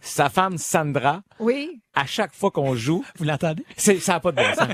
sa 0.00 0.30
femme 0.30 0.56
Sandra, 0.56 1.20
Oui. 1.38 1.80
à 1.94 2.06
chaque 2.06 2.34
fois 2.34 2.50
qu'on 2.50 2.74
joue, 2.74 3.04
Vous 3.18 3.24
l'entendez? 3.24 3.64
c'est, 3.76 3.98
ça 4.00 4.14
n'a 4.14 4.20
pas 4.20 4.32
de 4.32 4.36
bon 4.36 4.54
sens. 4.54 4.68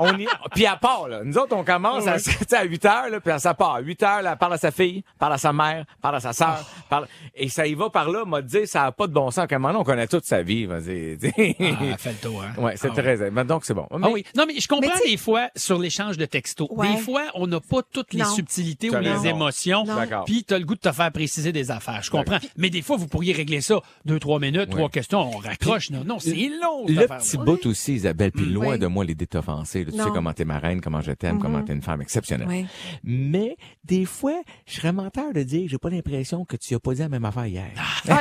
On 0.00 0.18
y, 0.18 0.26
puis 0.54 0.66
à 0.66 0.76
part, 0.76 1.08
là, 1.08 1.20
nous 1.24 1.36
autres, 1.38 1.54
on 1.56 1.64
commence 1.64 2.06
à, 2.06 2.18
tu 2.20 2.30
sais, 2.30 2.56
à 2.56 2.64
8 2.64 2.84
heures, 2.86 3.08
là, 3.10 3.20
puis 3.20 3.32
ça 3.38 3.54
part. 3.54 3.76
À 3.76 3.80
8 3.80 4.02
heures, 4.02 4.22
là, 4.22 4.32
elle 4.32 4.38
parle 4.38 4.54
à 4.54 4.58
sa 4.58 4.70
fille, 4.70 5.04
parle 5.18 5.34
à 5.34 5.38
sa 5.38 5.52
mère, 5.52 5.84
parle 6.00 6.16
à 6.16 6.20
sa 6.20 6.32
sœur, 6.32 6.64
parle, 6.88 7.06
et 7.34 7.48
ça 7.48 7.66
y 7.66 7.74
va 7.74 7.90
par 7.90 8.08
là, 8.10 8.24
m'a 8.24 8.42
dit, 8.42 8.66
ça 8.66 8.82
n'a 8.82 8.92
pas 8.92 9.06
de 9.06 9.12
bon 9.12 9.30
sens. 9.30 9.46
Comment 9.48 9.70
on 9.70 9.84
connaît 9.84 10.06
toute 10.06 10.24
sa 10.24 10.42
vie, 10.42 10.66
vas-y. 10.66 11.18
Ah, 11.92 11.96
fait 11.96 12.10
le 12.10 12.16
tour, 12.16 12.42
hein? 12.42 12.52
ouais, 12.60 12.76
c'est 12.76 12.88
Ah, 12.90 12.94
très, 13.02 13.30
mais 13.30 13.44
donc 13.44 13.64
c'est 13.64 13.74
bon. 13.74 13.86
Ah 13.90 14.08
oui. 14.10 14.24
Non, 14.36 14.44
mais 14.46 14.58
je 14.60 14.66
comprends 14.68 14.90
Mais 15.04 15.10
des 15.10 15.16
fois 15.16 15.48
sur 15.56 15.78
l'échange 15.78 16.16
de 16.16 16.24
textos. 16.26 16.68
Ouais. 16.70 16.92
Des 16.92 16.98
fois, 16.98 17.22
on 17.34 17.46
n'a 17.46 17.60
pas 17.60 17.80
toutes 17.92 18.12
les 18.14 18.20
Non. 18.20 18.26
subtilités 18.26 18.90
ou 18.90 18.98
les 18.98 19.26
émotions. 19.26 19.84
Non. 19.84 19.96
D'accord. 19.96 20.24
Puis 20.24 20.44
tu 20.44 20.54
as 20.54 20.58
le 20.58 20.64
goût 20.64 20.74
de 20.74 20.80
te 20.80 20.92
faire 20.92 21.10
préciser 21.12 21.52
des 21.52 21.70
affaires. 21.70 22.02
Je 22.02 22.10
comprends. 22.10 22.38
Mais 22.56 22.70
des 22.70 22.82
fois, 22.82 22.96
vous 22.96 23.06
pourriez 23.08 23.32
régler 23.32 23.60
ça. 23.60 23.80
Deux, 24.04 24.18
trois 24.18 24.38
minutes, 24.38 24.68
Ouais. 24.68 24.76
trois 24.76 24.88
questions, 24.88 25.20
on 25.20 25.38
raccroche. 25.38 25.90
Non, 25.90 26.04
non, 26.04 26.18
c'est 26.18 26.34
long, 26.60 26.86
Le 26.86 27.06
petit 27.06 27.36
bout 27.38 27.64
aussi, 27.66 27.94
Isabelle, 27.94 28.32
puis 28.32 28.46
loin 28.46 28.72
Oui. 28.72 28.78
de 28.78 28.86
moi 28.86 29.04
l'idée 29.04 29.24
de 29.26 29.30
t'offenser. 29.30 29.86
Tu 29.90 29.98
sais 29.98 30.10
comment 30.12 30.32
t'es 30.32 30.44
ma 30.44 30.58
reine, 30.58 30.80
comment 30.80 31.00
je 31.00 31.12
t'aime, 31.12 31.38
comment 31.38 31.62
t'es 31.62 31.72
une 31.72 31.82
femme 31.82 32.02
exceptionnelle. 32.02 32.48
Oui. 32.48 32.66
Mais 33.04 33.56
des 33.84 34.04
fois, 34.04 34.40
je 34.66 34.74
serais 34.74 34.92
menteur 34.92 35.32
de 35.32 35.42
dire, 35.42 35.68
j'ai 35.68 35.78
pas 35.78 35.90
l'impression 35.90 36.44
que 36.44 36.56
tu 36.56 36.74
as 36.74 36.80
pas 36.80 36.94
dit 36.94 37.00
la 37.00 37.08
même 37.08 37.24
affaire 37.24 37.46
hier. 37.46 37.70
Ah, 38.08 38.20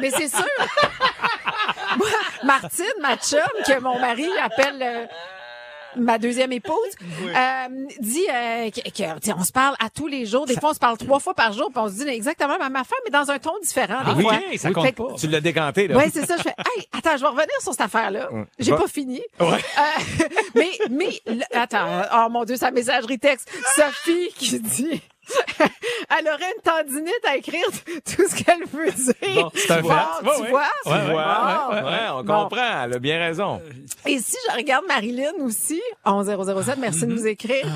mais 0.00 0.10
c'est 0.10 0.28
sûr. 0.28 0.44
Moi, 1.98 2.08
Martine, 2.44 2.84
ma 3.00 3.16
chum, 3.16 3.40
que 3.66 3.80
mon 3.80 3.98
mari 3.98 4.26
appelle 4.42 4.82
euh, 4.82 5.06
ma 5.96 6.18
deuxième 6.18 6.52
épouse, 6.52 6.74
euh, 7.22 7.68
dit 8.00 8.26
euh, 8.30 8.70
que, 8.70 8.80
que, 8.80 8.90
tu 9.20 9.26
sais, 9.28 9.32
on 9.36 9.44
se 9.44 9.52
parle 9.52 9.74
à 9.84 9.90
tous 9.90 10.06
les 10.06 10.26
jours. 10.26 10.46
Des 10.46 10.54
fois, 10.58 10.70
on 10.70 10.74
se 10.74 10.78
parle 10.78 10.96
trois 10.98 11.18
fois 11.20 11.34
par 11.34 11.52
jour, 11.52 11.70
puis 11.72 11.82
on 11.82 11.88
se 11.88 11.94
dit 12.04 12.08
exactement 12.08 12.56
la 12.58 12.64
même 12.68 12.76
affaire, 12.76 12.98
mais 13.04 13.10
dans 13.10 13.30
un 13.30 13.38
ton 13.38 13.52
différent. 13.62 13.98
Ah 14.04 14.14
des 14.14 14.18
oui, 14.18 14.22
fois. 14.24 14.38
ça 14.56 14.68
Fait 14.68 14.74
compte 14.74 14.86
que- 14.86 15.02
pas. 15.08 15.14
Tu 15.18 15.26
l'as 15.28 15.40
décanté, 15.40 15.88
là. 15.88 15.96
Oui, 15.96 16.04
c'est 16.12 16.26
ça. 16.26 16.36
Je 16.36 16.42
fais, 16.42 16.54
hey, 16.76 16.86
attends, 16.92 17.16
je 17.16 17.22
vais 17.22 17.28
revenir 17.28 17.60
sur 17.60 17.72
cette 17.72 17.80
affaire-là. 17.82 18.28
J'ai 18.58 18.72
pas 18.72 18.88
fini. 18.88 19.20
Euh, 19.40 19.50
mais, 20.54 20.70
mais, 20.90 21.20
attends, 21.54 21.86
oh 22.14 22.28
mon 22.30 22.44
Dieu, 22.44 22.56
sa 22.56 22.70
messagerie 22.70 23.18
texte. 23.18 23.50
Sophie 23.74 24.28
qui 24.36 24.58
dit, 24.60 25.00
elle 26.18 26.28
aurait 26.28 26.52
une 26.56 26.62
tendinite 26.62 27.24
à 27.28 27.36
écrire 27.36 27.64
tout 27.84 28.28
ce 28.28 28.34
qu'elle 28.42 28.64
veut 28.66 28.90
dire. 29.22 29.42
Bon, 29.42 29.50
c'est 29.54 29.70
un 29.70 29.82
fait. 29.82 29.82
tu 30.44 30.50
vois? 30.50 30.66
Tu 30.84 30.90
on 32.12 32.22
Bon. 32.24 32.42
comprend. 32.44 32.84
Elle 32.84 32.94
a 32.94 32.98
bien 32.98 33.18
raison. 33.18 33.60
Et 34.06 34.18
si 34.18 34.36
je 34.50 34.56
regarde 34.56 34.84
Marilyn 34.86 35.32
aussi, 35.40 35.80
11007, 36.04 36.78
merci 36.78 37.00
de 37.00 37.06
nous 37.12 37.26
écrire. 37.26 37.66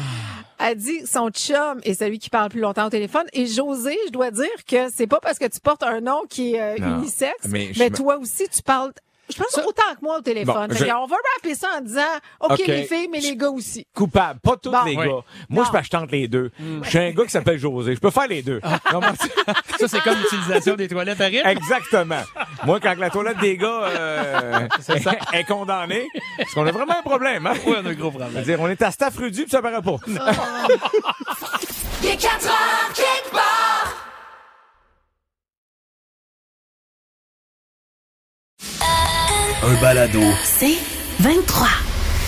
Elle 0.58 0.76
dit 0.76 1.00
que 1.02 1.08
son 1.08 1.28
chum 1.30 1.80
est 1.84 1.94
celui 1.94 2.18
qui 2.18 2.30
parle 2.30 2.48
plus 2.48 2.60
longtemps 2.60 2.86
au 2.86 2.90
téléphone. 2.90 3.26
Et 3.34 3.46
José, 3.46 3.96
je 4.06 4.10
dois 4.12 4.30
dire 4.30 4.46
que 4.66 4.88
c'est 4.94 5.06
pas 5.06 5.20
parce 5.20 5.38
que 5.38 5.44
tu 5.46 5.60
portes 5.60 5.82
un 5.82 6.00
nom 6.00 6.22
qui 6.30 6.54
est 6.54 6.62
euh, 6.62 6.76
unisexe, 6.98 7.34
Mais 7.48 7.66
mais, 7.68 7.72
je 7.74 7.82
me- 7.84 7.90
toi 7.90 8.16
aussi, 8.16 8.48
tu 8.48 8.62
parles, 8.62 8.92
je 9.28 9.36
pense, 9.36 9.58
autant 9.66 9.82
que 9.98 10.02
moi 10.02 10.18
au 10.18 10.20
téléphone. 10.20 10.68
Bon, 10.68 10.74
je- 10.74 10.84
On 10.84 11.06
va 11.06 11.16
rappeler 11.34 11.54
ça 11.54 11.68
en 11.78 11.80
disant, 11.80 12.00
OK, 12.40 12.52
OK. 12.52 12.66
les 12.66 12.84
filles, 12.84 13.08
mais 13.10 13.20
les 13.20 13.36
gars 13.36 13.50
aussi. 13.50 13.86
Coupable. 13.94 14.40
Pas 14.40 14.56
tous 14.56 14.70
Bon. 14.70 14.84
les 14.84 14.96
Oui. 14.96 15.06
gars. 15.06 15.20
Moi, 15.48 15.64
Non. 15.64 15.70
je 15.80 15.84
je 15.84 15.90
tente 15.90 16.10
les 16.12 16.28
deux. 16.28 16.50
Je 16.82 16.88
suis 16.88 16.98
un 16.98 17.10
gars 17.10 17.24
qui 17.24 17.30
s'appelle 17.30 17.58
José. 17.58 17.94
Je 17.94 18.00
peux 18.00 18.10
faire 18.10 18.28
les 18.28 18.42
deux. 18.42 18.60
Ça, 19.78 19.88
c'est 19.88 20.00
comme 20.00 20.16
l'utilisation 20.18 20.74
des 20.74 20.88
toilettes 20.88 21.20
à 21.20 21.26
rythme. 21.26 21.46
Exactement. 21.48 22.22
Moi, 22.64 22.80
quand 22.80 22.96
la 22.98 23.10
toilette 23.10 23.38
des 23.38 23.56
gars 23.56 23.66
euh, 23.68 24.68
est 25.32 25.44
condamnée, 25.44 26.06
parce 26.38 26.52
qu'on 26.54 26.66
a 26.66 26.72
vraiment 26.72 26.98
un 26.98 27.02
problème. 27.02 27.46
Hein? 27.46 27.54
Oui, 27.66 27.74
on 27.82 27.86
a 27.86 27.90
un 27.90 27.94
gros 27.94 28.10
problème. 28.10 28.30
C'est-à-dire, 28.32 28.60
on 28.60 28.68
est 28.68 28.80
à 28.82 28.90
staff 28.90 29.16
rudu 29.16 29.42
puis 29.42 29.50
ça 29.50 29.60
paraît 29.62 29.82
pas. 29.82 29.96
Il 32.02 32.08
est 32.10 32.16
4 32.16 32.46
heures, 32.46 32.92
quelque 32.94 33.34
Un 39.62 39.80
balado. 39.80 40.20
C'est 40.44 40.76
23. 41.20 41.66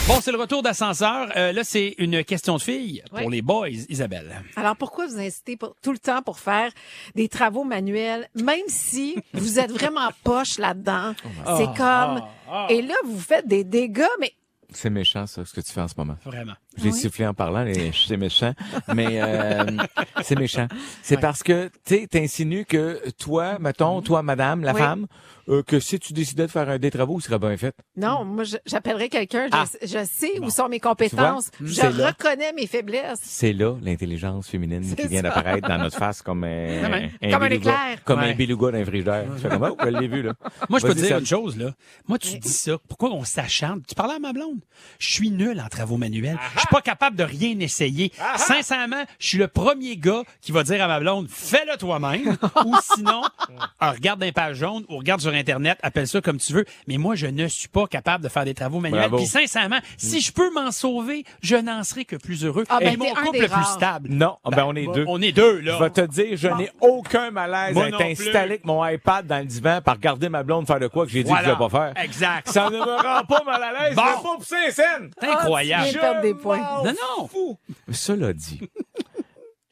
Bon, 0.08 0.20
c'est 0.22 0.32
le 0.32 0.38
retour 0.38 0.62
d'ascenseur. 0.62 1.28
Euh, 1.36 1.52
là, 1.52 1.62
c'est 1.64 1.94
une 1.98 2.24
question 2.24 2.56
de 2.56 2.62
fille 2.62 3.02
pour 3.10 3.26
Oui. 3.26 3.32
les 3.36 3.42
boys, 3.42 3.68
Isabelle. 3.90 4.42
Alors, 4.56 4.74
pourquoi 4.74 5.06
vous 5.06 5.18
incitez 5.18 5.56
pour- 5.56 5.74
tout 5.82 5.92
le 5.92 5.98
temps 5.98 6.22
pour 6.22 6.38
faire 6.38 6.70
des 7.14 7.28
travaux 7.28 7.64
manuels, 7.64 8.28
même 8.34 8.62
si 8.68 9.16
vous 9.34 9.58
êtes 9.58 9.70
vraiment 9.70 10.08
poche 10.24 10.58
là-dedans? 10.58 11.14
C'est 11.58 11.72
comme... 11.76 12.22
Et 12.70 12.80
là, 12.82 12.94
vous 13.04 13.20
faites 13.20 13.46
des 13.46 13.64
dégâts, 13.64 14.06
mais 14.18 14.32
C'est 14.72 14.90
méchant, 14.90 15.26
ça, 15.26 15.44
ce 15.44 15.52
que 15.52 15.60
tu 15.60 15.70
fais 15.72 15.82
en 15.82 15.88
ce 15.88 15.94
moment. 15.98 16.16
Vraiment. 16.24 16.54
J'ai 16.76 16.92
sifflé 16.92 17.26
en 17.26 17.34
parlant, 17.34 17.66
et 17.66 17.90
c'est 18.06 18.16
méchant. 18.16 18.52
Mais 18.94 19.20
euh, 19.20 19.64
c'est 20.22 20.36
méchant. 20.38 20.68
C'est 21.02 21.16
parce 21.18 21.42
que, 21.42 21.68
tu 21.84 21.96
sais, 22.00 22.06
t'insinues 22.06 22.64
que 22.64 23.00
toi, 23.18 23.58
mettons, 23.58 24.00
toi, 24.02 24.22
madame, 24.22 24.62
la 24.62 24.74
Oui. 24.74 24.78
femme, 24.80 25.06
euh, 25.48 25.62
que 25.62 25.80
si 25.80 25.98
tu 25.98 26.12
décidais 26.12 26.46
de 26.46 26.50
faire 26.52 26.68
un 26.68 26.78
des 26.78 26.90
travaux, 26.90 27.18
ce 27.20 27.26
serait 27.28 27.38
bien 27.38 27.56
fait. 27.56 27.74
Non, 27.96 28.24
moi, 28.24 28.44
je- 28.44 28.58
j'appellerais 28.66 29.08
quelqu'un. 29.08 29.46
Je, 29.46 29.56
Ah. 29.56 29.64
je 29.82 30.04
sais 30.04 30.38
où 30.40 30.50
sont 30.50 30.68
mes 30.68 30.78
compétences. 30.78 31.50
Tu 31.56 31.64
vois? 31.64 31.68
Je 31.72 31.74
C'est 31.74 31.92
là. 31.92 32.08
reconnais 32.08 32.52
mes 32.52 32.66
faiblesses. 32.66 33.18
C'est 33.22 33.54
là 33.54 33.74
l'intelligence 33.82 34.46
féminine 34.48 34.82
qui 34.94 35.06
vient 35.08 35.22
ça. 35.22 35.28
d'apparaître 35.28 35.66
dans 35.66 35.78
notre 35.78 35.96
face 35.98 36.22
comme 36.22 36.44
un, 36.44 36.82
Comme 36.82 36.92
un- 36.92 37.30
comme 37.32 37.42
un 37.42 37.50
éclair. 37.50 38.04
Comme 38.04 38.20
Ouais. 38.20 38.32
un 38.32 38.34
beluga 38.36 38.70
d'un 38.70 38.84
frigidaire. 38.84 39.24
Tu 39.34 39.42
fais 39.42 39.48
comme, 39.48 39.68
oh, 39.68 39.76
je 39.82 39.88
l'ai 39.88 40.06
vu, 40.08 40.22
là. 40.22 40.34
Moi, 40.68 40.78
je 40.78 40.86
peux 40.86 40.94
te 40.94 40.98
dire 40.98 41.08
Seb. 41.08 41.20
une 41.20 41.26
chose, 41.26 41.56
là. 41.56 41.72
Moi, 42.06 42.18
tu 42.18 42.38
dis 42.38 42.48
ça. 42.48 42.76
Pourquoi 42.86 43.10
on 43.10 43.24
s'acharne? 43.24 43.80
Tu 43.88 43.94
parlais 43.94 44.14
à 44.14 44.18
ma 44.20 44.32
blonde. 44.32 44.60
Je 44.98 45.10
suis 45.10 45.30
nul 45.30 45.60
en 45.60 45.68
travaux 45.68 45.96
manuels. 45.96 46.38
Je 46.58 46.62
suis 46.62 46.74
pas 46.74 46.80
capable 46.80 47.16
de 47.16 47.24
rien 47.24 47.58
essayer. 47.60 48.12
Sincèrement, 48.36 49.04
je 49.18 49.26
suis 49.28 49.38
le 49.38 49.48
premier 49.48 49.96
gars 49.96 50.22
qui 50.40 50.52
va 50.52 50.62
dire 50.62 50.82
à 50.82 50.88
ma 50.88 51.00
blonde, 51.00 51.28
fais-le 51.30 51.76
toi-même. 51.76 52.36
ou 52.66 52.76
sinon, 52.94 53.22
euh, 53.82 53.90
regarde 53.90 54.22
un 54.22 54.32
page 54.32 54.56
jaune 54.56 54.84
ou 54.88 54.98
regarde 54.98 55.20
sur 55.20 55.32
Internet, 55.32 55.78
appelle 55.82 56.08
ça 56.08 56.20
comme 56.20 56.38
tu 56.38 56.52
veux. 56.52 56.64
Mais 56.86 56.96
moi, 56.96 57.14
je 57.14 57.26
ne 57.26 57.46
suis 57.48 57.68
pas 57.68 57.86
capable 57.86 58.24
de 58.24 58.28
faire 58.28 58.44
des 58.44 58.54
travaux 58.54 58.80
manuels. 58.80 59.10
Puis 59.10 59.26
sincèrement, 59.26 59.78
si 59.96 60.20
je 60.20 60.32
peux 60.32 60.52
m'en 60.52 60.70
sauver, 60.70 61.24
je 61.42 61.56
n'en 61.56 61.84
serai 61.84 62.04
que 62.04 62.16
plus 62.16 62.44
heureux. 62.44 62.64
Ah, 62.68 62.78
ben, 62.80 62.94
Et 62.94 62.96
mon 62.96 63.12
couple 63.14 63.38
le 63.40 63.46
plus 63.46 63.54
rares. 63.54 63.74
stable. 63.74 64.08
Non, 64.10 64.36
ben, 64.44 64.64
on 64.66 64.74
est 64.74 64.86
deux. 64.92 65.04
On 65.06 65.20
est 65.22 65.32
deux, 65.32 65.60
là. 65.60 65.76
Je 65.78 65.84
vais 65.84 65.90
te 65.90 66.00
dire, 66.02 66.36
je 66.36 66.48
n'ai 66.48 66.70
aucun 66.80 67.30
malaise 67.30 67.74
Moi 67.74 67.84
à 67.84 67.88
être 67.88 68.00
installé 68.02 68.38
avec 68.38 68.64
mon 68.64 68.84
iPad 68.86 69.26
dans 69.26 69.38
le 69.38 69.44
divan 69.44 69.80
par 69.84 69.94
regarder 69.94 70.28
ma 70.28 70.42
blonde 70.42 70.66
faire 70.66 70.80
de 70.80 70.88
quoi 70.88 71.06
que 71.06 71.12
j'ai 71.12 71.22
dit 71.22 71.28
Voilà. 71.28 71.42
que 71.42 71.48
je 71.48 71.54
ne 71.54 71.58
vais 71.58 71.68
pas 71.70 71.92
faire. 71.94 72.04
Exact. 72.04 72.48
Ça 72.48 72.70
ne 72.70 72.76
me 72.78 72.80
rend 72.80 73.24
pas 73.24 73.42
mal 73.44 73.62
à 73.62 73.72
l'aise. 73.72 73.96
Bon. 73.96 74.02
Pas 74.02 74.36
pousser 74.36 74.56
les 74.66 74.72
scènes. 74.72 75.10
C'est 75.20 75.28
incroyable. 75.28 75.98
Ah, 76.02 76.20
m'en 76.56 76.84
Non, 76.84 76.92
non. 77.18 77.28
fous. 77.28 77.58
Cela 77.90 78.32
dit, 78.32 78.60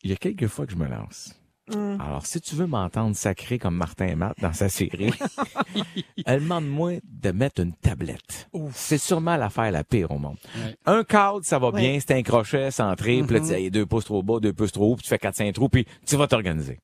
il 0.02 0.10
y 0.10 0.12
a 0.12 0.16
quelques 0.16 0.46
fois 0.48 0.66
que 0.66 0.72
je 0.72 0.76
me 0.78 0.86
lance. 0.88 1.34
Mm. 1.68 2.00
Alors, 2.00 2.24
si 2.26 2.40
tu 2.40 2.54
veux 2.54 2.66
m'entendre 2.68 3.16
sacré 3.16 3.58
comme 3.58 3.74
Martin 3.74 4.06
et 4.06 4.14
Matt 4.14 4.36
dans 4.40 4.52
sa 4.52 4.68
série, 4.68 5.10
elle 6.26 6.40
demande-moi 6.42 7.00
de 7.04 7.30
mettre 7.32 7.60
une 7.60 7.72
tablette. 7.74 8.48
C'est 8.72 8.98
sûrement 8.98 9.36
l'affaire 9.36 9.72
la 9.72 9.82
pire 9.82 10.10
au 10.12 10.18
monde. 10.18 10.36
Ouais. 10.56 10.76
Un 10.86 11.02
cadre, 11.02 11.40
ça 11.42 11.58
va 11.58 11.70
Ouais. 11.70 11.80
bien, 11.80 11.98
c'est 12.00 12.12
un 12.14 12.22
crochet 12.22 12.70
centré, 12.70 13.20
puis 13.24 13.34
là, 13.34 13.40
tu 13.40 13.46
sais, 13.46 13.70
deux 13.70 13.84
pouces 13.86 14.04
trop 14.04 14.22
bas, 14.22 14.38
deux 14.38 14.52
pouces 14.52 14.70
trop 14.72 14.92
haut, 14.92 14.96
puis 14.96 15.02
tu 15.02 15.08
fais 15.08 15.18
4-5 15.18 15.52
trous, 15.54 15.68
puis 15.68 15.86
tu 16.06 16.16
vas 16.16 16.28
t'organiser. 16.28 16.78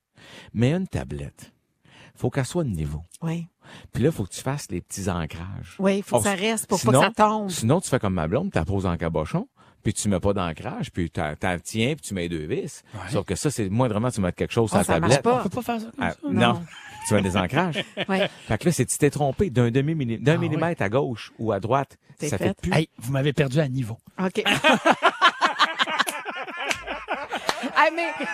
Mais 0.52 0.72
une 0.72 0.88
tablette, 0.88 1.52
faut 2.16 2.30
qu'elle 2.30 2.44
soit 2.44 2.64
de 2.64 2.70
niveau. 2.70 3.02
Oui. 3.22 3.46
Puis 3.92 4.02
là, 4.02 4.10
faut 4.10 4.24
que 4.24 4.30
tu 4.32 4.40
fasses 4.40 4.68
les 4.70 4.80
petits 4.80 5.08
ancrages. 5.08 5.76
Oui, 5.78 5.98
il 5.98 6.02
faut 6.02 6.16
que 6.16 6.22
Oh, 6.22 6.24
ça 6.24 6.34
reste 6.34 6.66
pour 6.66 6.80
sinon- 6.80 6.92
pas 6.92 6.98
que 7.10 7.14
ça 7.16 7.24
tombe. 7.28 7.50
Sinon, 7.50 7.80
tu 7.80 7.88
fais 7.88 8.00
comme 8.00 8.14
ma 8.14 8.26
blonde, 8.26 8.50
tu 8.50 8.58
la 8.58 8.64
poses 8.64 8.84
en 8.86 8.96
cabochon, 8.96 9.46
puis 9.82 9.92
tu 9.92 10.08
mets 10.08 10.20
pas 10.20 10.32
d'ancrage, 10.32 10.90
puis 10.92 11.10
tu 11.10 11.20
la 11.20 11.58
tiens, 11.58 11.94
puis 11.94 12.06
tu 12.06 12.14
mets 12.14 12.28
deux 12.28 12.46
vis. 12.46 12.82
Sauf 13.10 13.24
que 13.26 13.34
ça, 13.34 13.50
c'est 13.50 13.68
moindrement, 13.68 14.10
tu 14.10 14.20
mets 14.20 14.32
quelque 14.32 14.52
chose 14.52 14.68
sur 14.70 14.76
Ah, 14.76 14.80
la 14.80 14.84
ça 14.84 15.00
marche 15.00 15.12
tablette. 15.16 15.22
pas. 15.22 15.40
On 15.40 15.42
peut 15.42 15.48
pas 15.48 15.62
faire 15.62 15.80
ça 15.80 15.86
comme 15.86 16.04
Ah, 16.04 16.10
ça. 16.12 16.18
non. 16.24 16.32
Non. 16.54 16.62
tu 17.08 17.14
mets 17.14 17.22
des 17.22 17.36
ancrages. 17.36 17.84
Oui. 18.08 18.18
Fait 18.48 18.58
que 18.58 18.64
là, 18.66 18.72
c'est 18.72 18.86
tu 18.86 18.98
t'es 18.98 19.10
trompé 19.10 19.50
d'un 19.50 19.70
demi 19.70 19.94
millimètre, 19.94 20.24
d'un 20.24 20.34
Ah, 20.34 20.38
millimètre 20.38 20.82
à 20.82 20.88
gauche 20.88 21.32
ou 21.38 21.52
à 21.52 21.60
droite. 21.60 21.96
C'est 22.18 22.28
ça 22.28 22.38
fait. 22.38 22.48
fait 22.48 22.60
plus. 22.60 22.72
Hey, 22.72 22.88
vous 22.98 23.12
m'avez 23.12 23.32
perdu 23.32 23.58
à 23.58 23.66
niveau. 23.68 23.98
OK. 24.22 24.42
Ah, 27.76 27.88
mais 27.94 28.08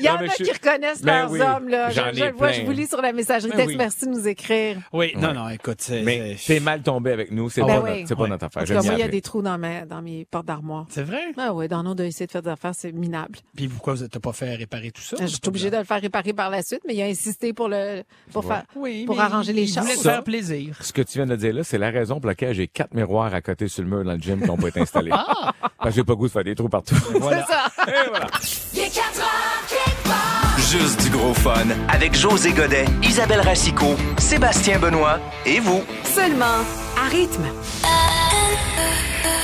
il 0.00 0.04
y 0.04 0.08
en 0.08 0.16
a 0.16 0.26
je- 0.26 0.42
qui 0.44 0.52
reconnaissent 0.52 1.02
Ben 1.02 1.22
leurs 1.22 1.30
oui, 1.30 1.40
hommes, 1.40 1.68
là. 1.68 1.90
Je, 1.90 2.00
le 2.24 2.32
vois, 2.32 2.52
je 2.52 2.62
vous 2.62 2.70
lis 2.72 2.86
sur 2.86 3.00
la 3.02 3.12
messagerie 3.12 3.50
Ben 3.50 3.56
texte. 3.56 3.68
oui. 3.70 3.76
Merci 3.76 4.06
de 4.06 4.10
nous 4.10 4.28
écrire. 4.28 4.78
Oui, 4.92 5.12
non, 5.16 5.32
non, 5.34 5.48
écoute, 5.48 5.78
c'est. 5.80 6.02
Mais 6.02 6.36
t'es 6.44 6.60
mal 6.60 6.82
tombé 6.82 7.12
avec 7.12 7.30
nous, 7.30 7.48
c'est 7.50 7.62
Ah 7.62 7.66
pas, 7.66 7.80
ouais. 7.80 7.96
notre, 7.96 8.08
c'est 8.08 8.16
pas 8.16 8.26
notre 8.26 8.44
affaire. 8.46 8.66
J'aime 8.66 8.76
cas, 8.78 8.82
moi, 8.84 8.94
il 8.94 9.00
y 9.00 9.02
a 9.02 9.08
des 9.08 9.20
trous 9.22 9.42
dans, 9.42 9.58
ma, 9.58 9.84
dans 9.84 10.02
mes 10.02 10.24
portes 10.24 10.46
d'armoire. 10.46 10.86
C'est 10.90 11.02
vrai? 11.02 11.20
Ah 11.36 11.52
oui, 11.54 11.68
dans 11.68 11.82
nos 11.82 11.94
deux 11.94 12.04
essais 12.04 12.26
de 12.26 12.30
faire 12.32 12.42
des 12.42 12.50
affaires, 12.50 12.74
c'est 12.74 12.92
minable. 12.92 13.38
Puis 13.56 13.68
pourquoi 13.68 13.94
vous 13.94 14.02
n'êtes 14.02 14.18
pas 14.18 14.32
fait 14.32 14.54
réparer 14.54 14.90
tout 14.90 15.02
ça? 15.02 15.16
Je 15.20 15.26
suis 15.26 15.38
obligée 15.46 15.70
de 15.70 15.76
le 15.76 15.84
faire 15.84 16.00
réparer 16.00 16.32
par 16.32 16.50
la 16.50 16.62
suite, 16.62 16.82
mais 16.86 16.94
il 16.94 17.02
a 17.02 17.06
insisté 17.06 17.52
pour 17.52 17.68
le 17.68 18.02
pour 18.32 18.44
faire 18.44 18.64
pour 19.06 19.20
arranger 19.20 19.52
les 19.52 19.66
choses. 19.66 19.86
te 19.88 20.02
faire 20.02 20.24
plaisir. 20.24 20.76
Ce 20.80 20.92
que 20.92 21.02
tu 21.02 21.18
viens 21.18 21.26
de 21.26 21.36
dire 21.36 21.52
là, 21.54 21.64
c'est 21.64 21.78
la 21.78 21.90
raison 21.90 22.20
pour 22.20 22.28
laquelle 22.28 22.54
j'ai 22.54 22.68
quatre 22.68 22.94
miroirs 22.94 23.32
à 23.34 23.40
côté 23.40 23.68
sur 23.68 23.82
le 23.82 23.88
mur 23.88 24.04
dans 24.04 24.12
le 24.12 24.18
gym 24.18 24.40
qui 24.40 24.46
n'ont 24.46 24.56
pas 24.56 24.68
été 24.68 24.80
installés. 24.80 25.10
Ah! 25.12 25.52
Parce 25.78 25.90
que 25.90 25.96
j'ai 25.96 26.04
pas 26.04 26.12
le 26.12 26.16
goût 26.16 26.26
de 26.28 26.32
faire 26.32 26.44
des 26.44 26.54
trous 26.54 26.68
partout. 26.68 26.94
Voilà. 27.14 27.44
C'est 27.46 27.52
ça. 27.52 27.66
Et 27.88 28.08
voilà. 28.08 28.26
Il 28.74 28.80
est 28.80 28.94
4 28.94 29.20
heures, 29.20 29.66
quelque 29.68 30.08
part. 30.08 30.58
Juste 30.58 31.02
du 31.02 31.10
gros 31.10 31.34
fun 31.34 31.68
avec 31.88 32.14
José 32.14 32.52
Godet, 32.52 32.86
Isabelle 33.02 33.40
Racicot, 33.40 33.96
Sébastien 34.18 34.78
Benoît 34.78 35.18
et 35.44 35.60
vous. 35.60 35.82
Seulement 36.04 36.64
à 36.96 37.08
rythme. 37.10 37.46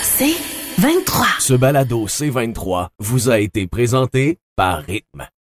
C'est 0.03 0.35
23. 0.79 1.27
Ce 1.39 1.55
balado 1.55 2.07
C23 2.07 2.89
vous 2.99 3.31
a 3.31 3.39
été 3.39 3.67
présenté 3.67 4.39
par 4.57 4.79
Rythme. 4.79 5.29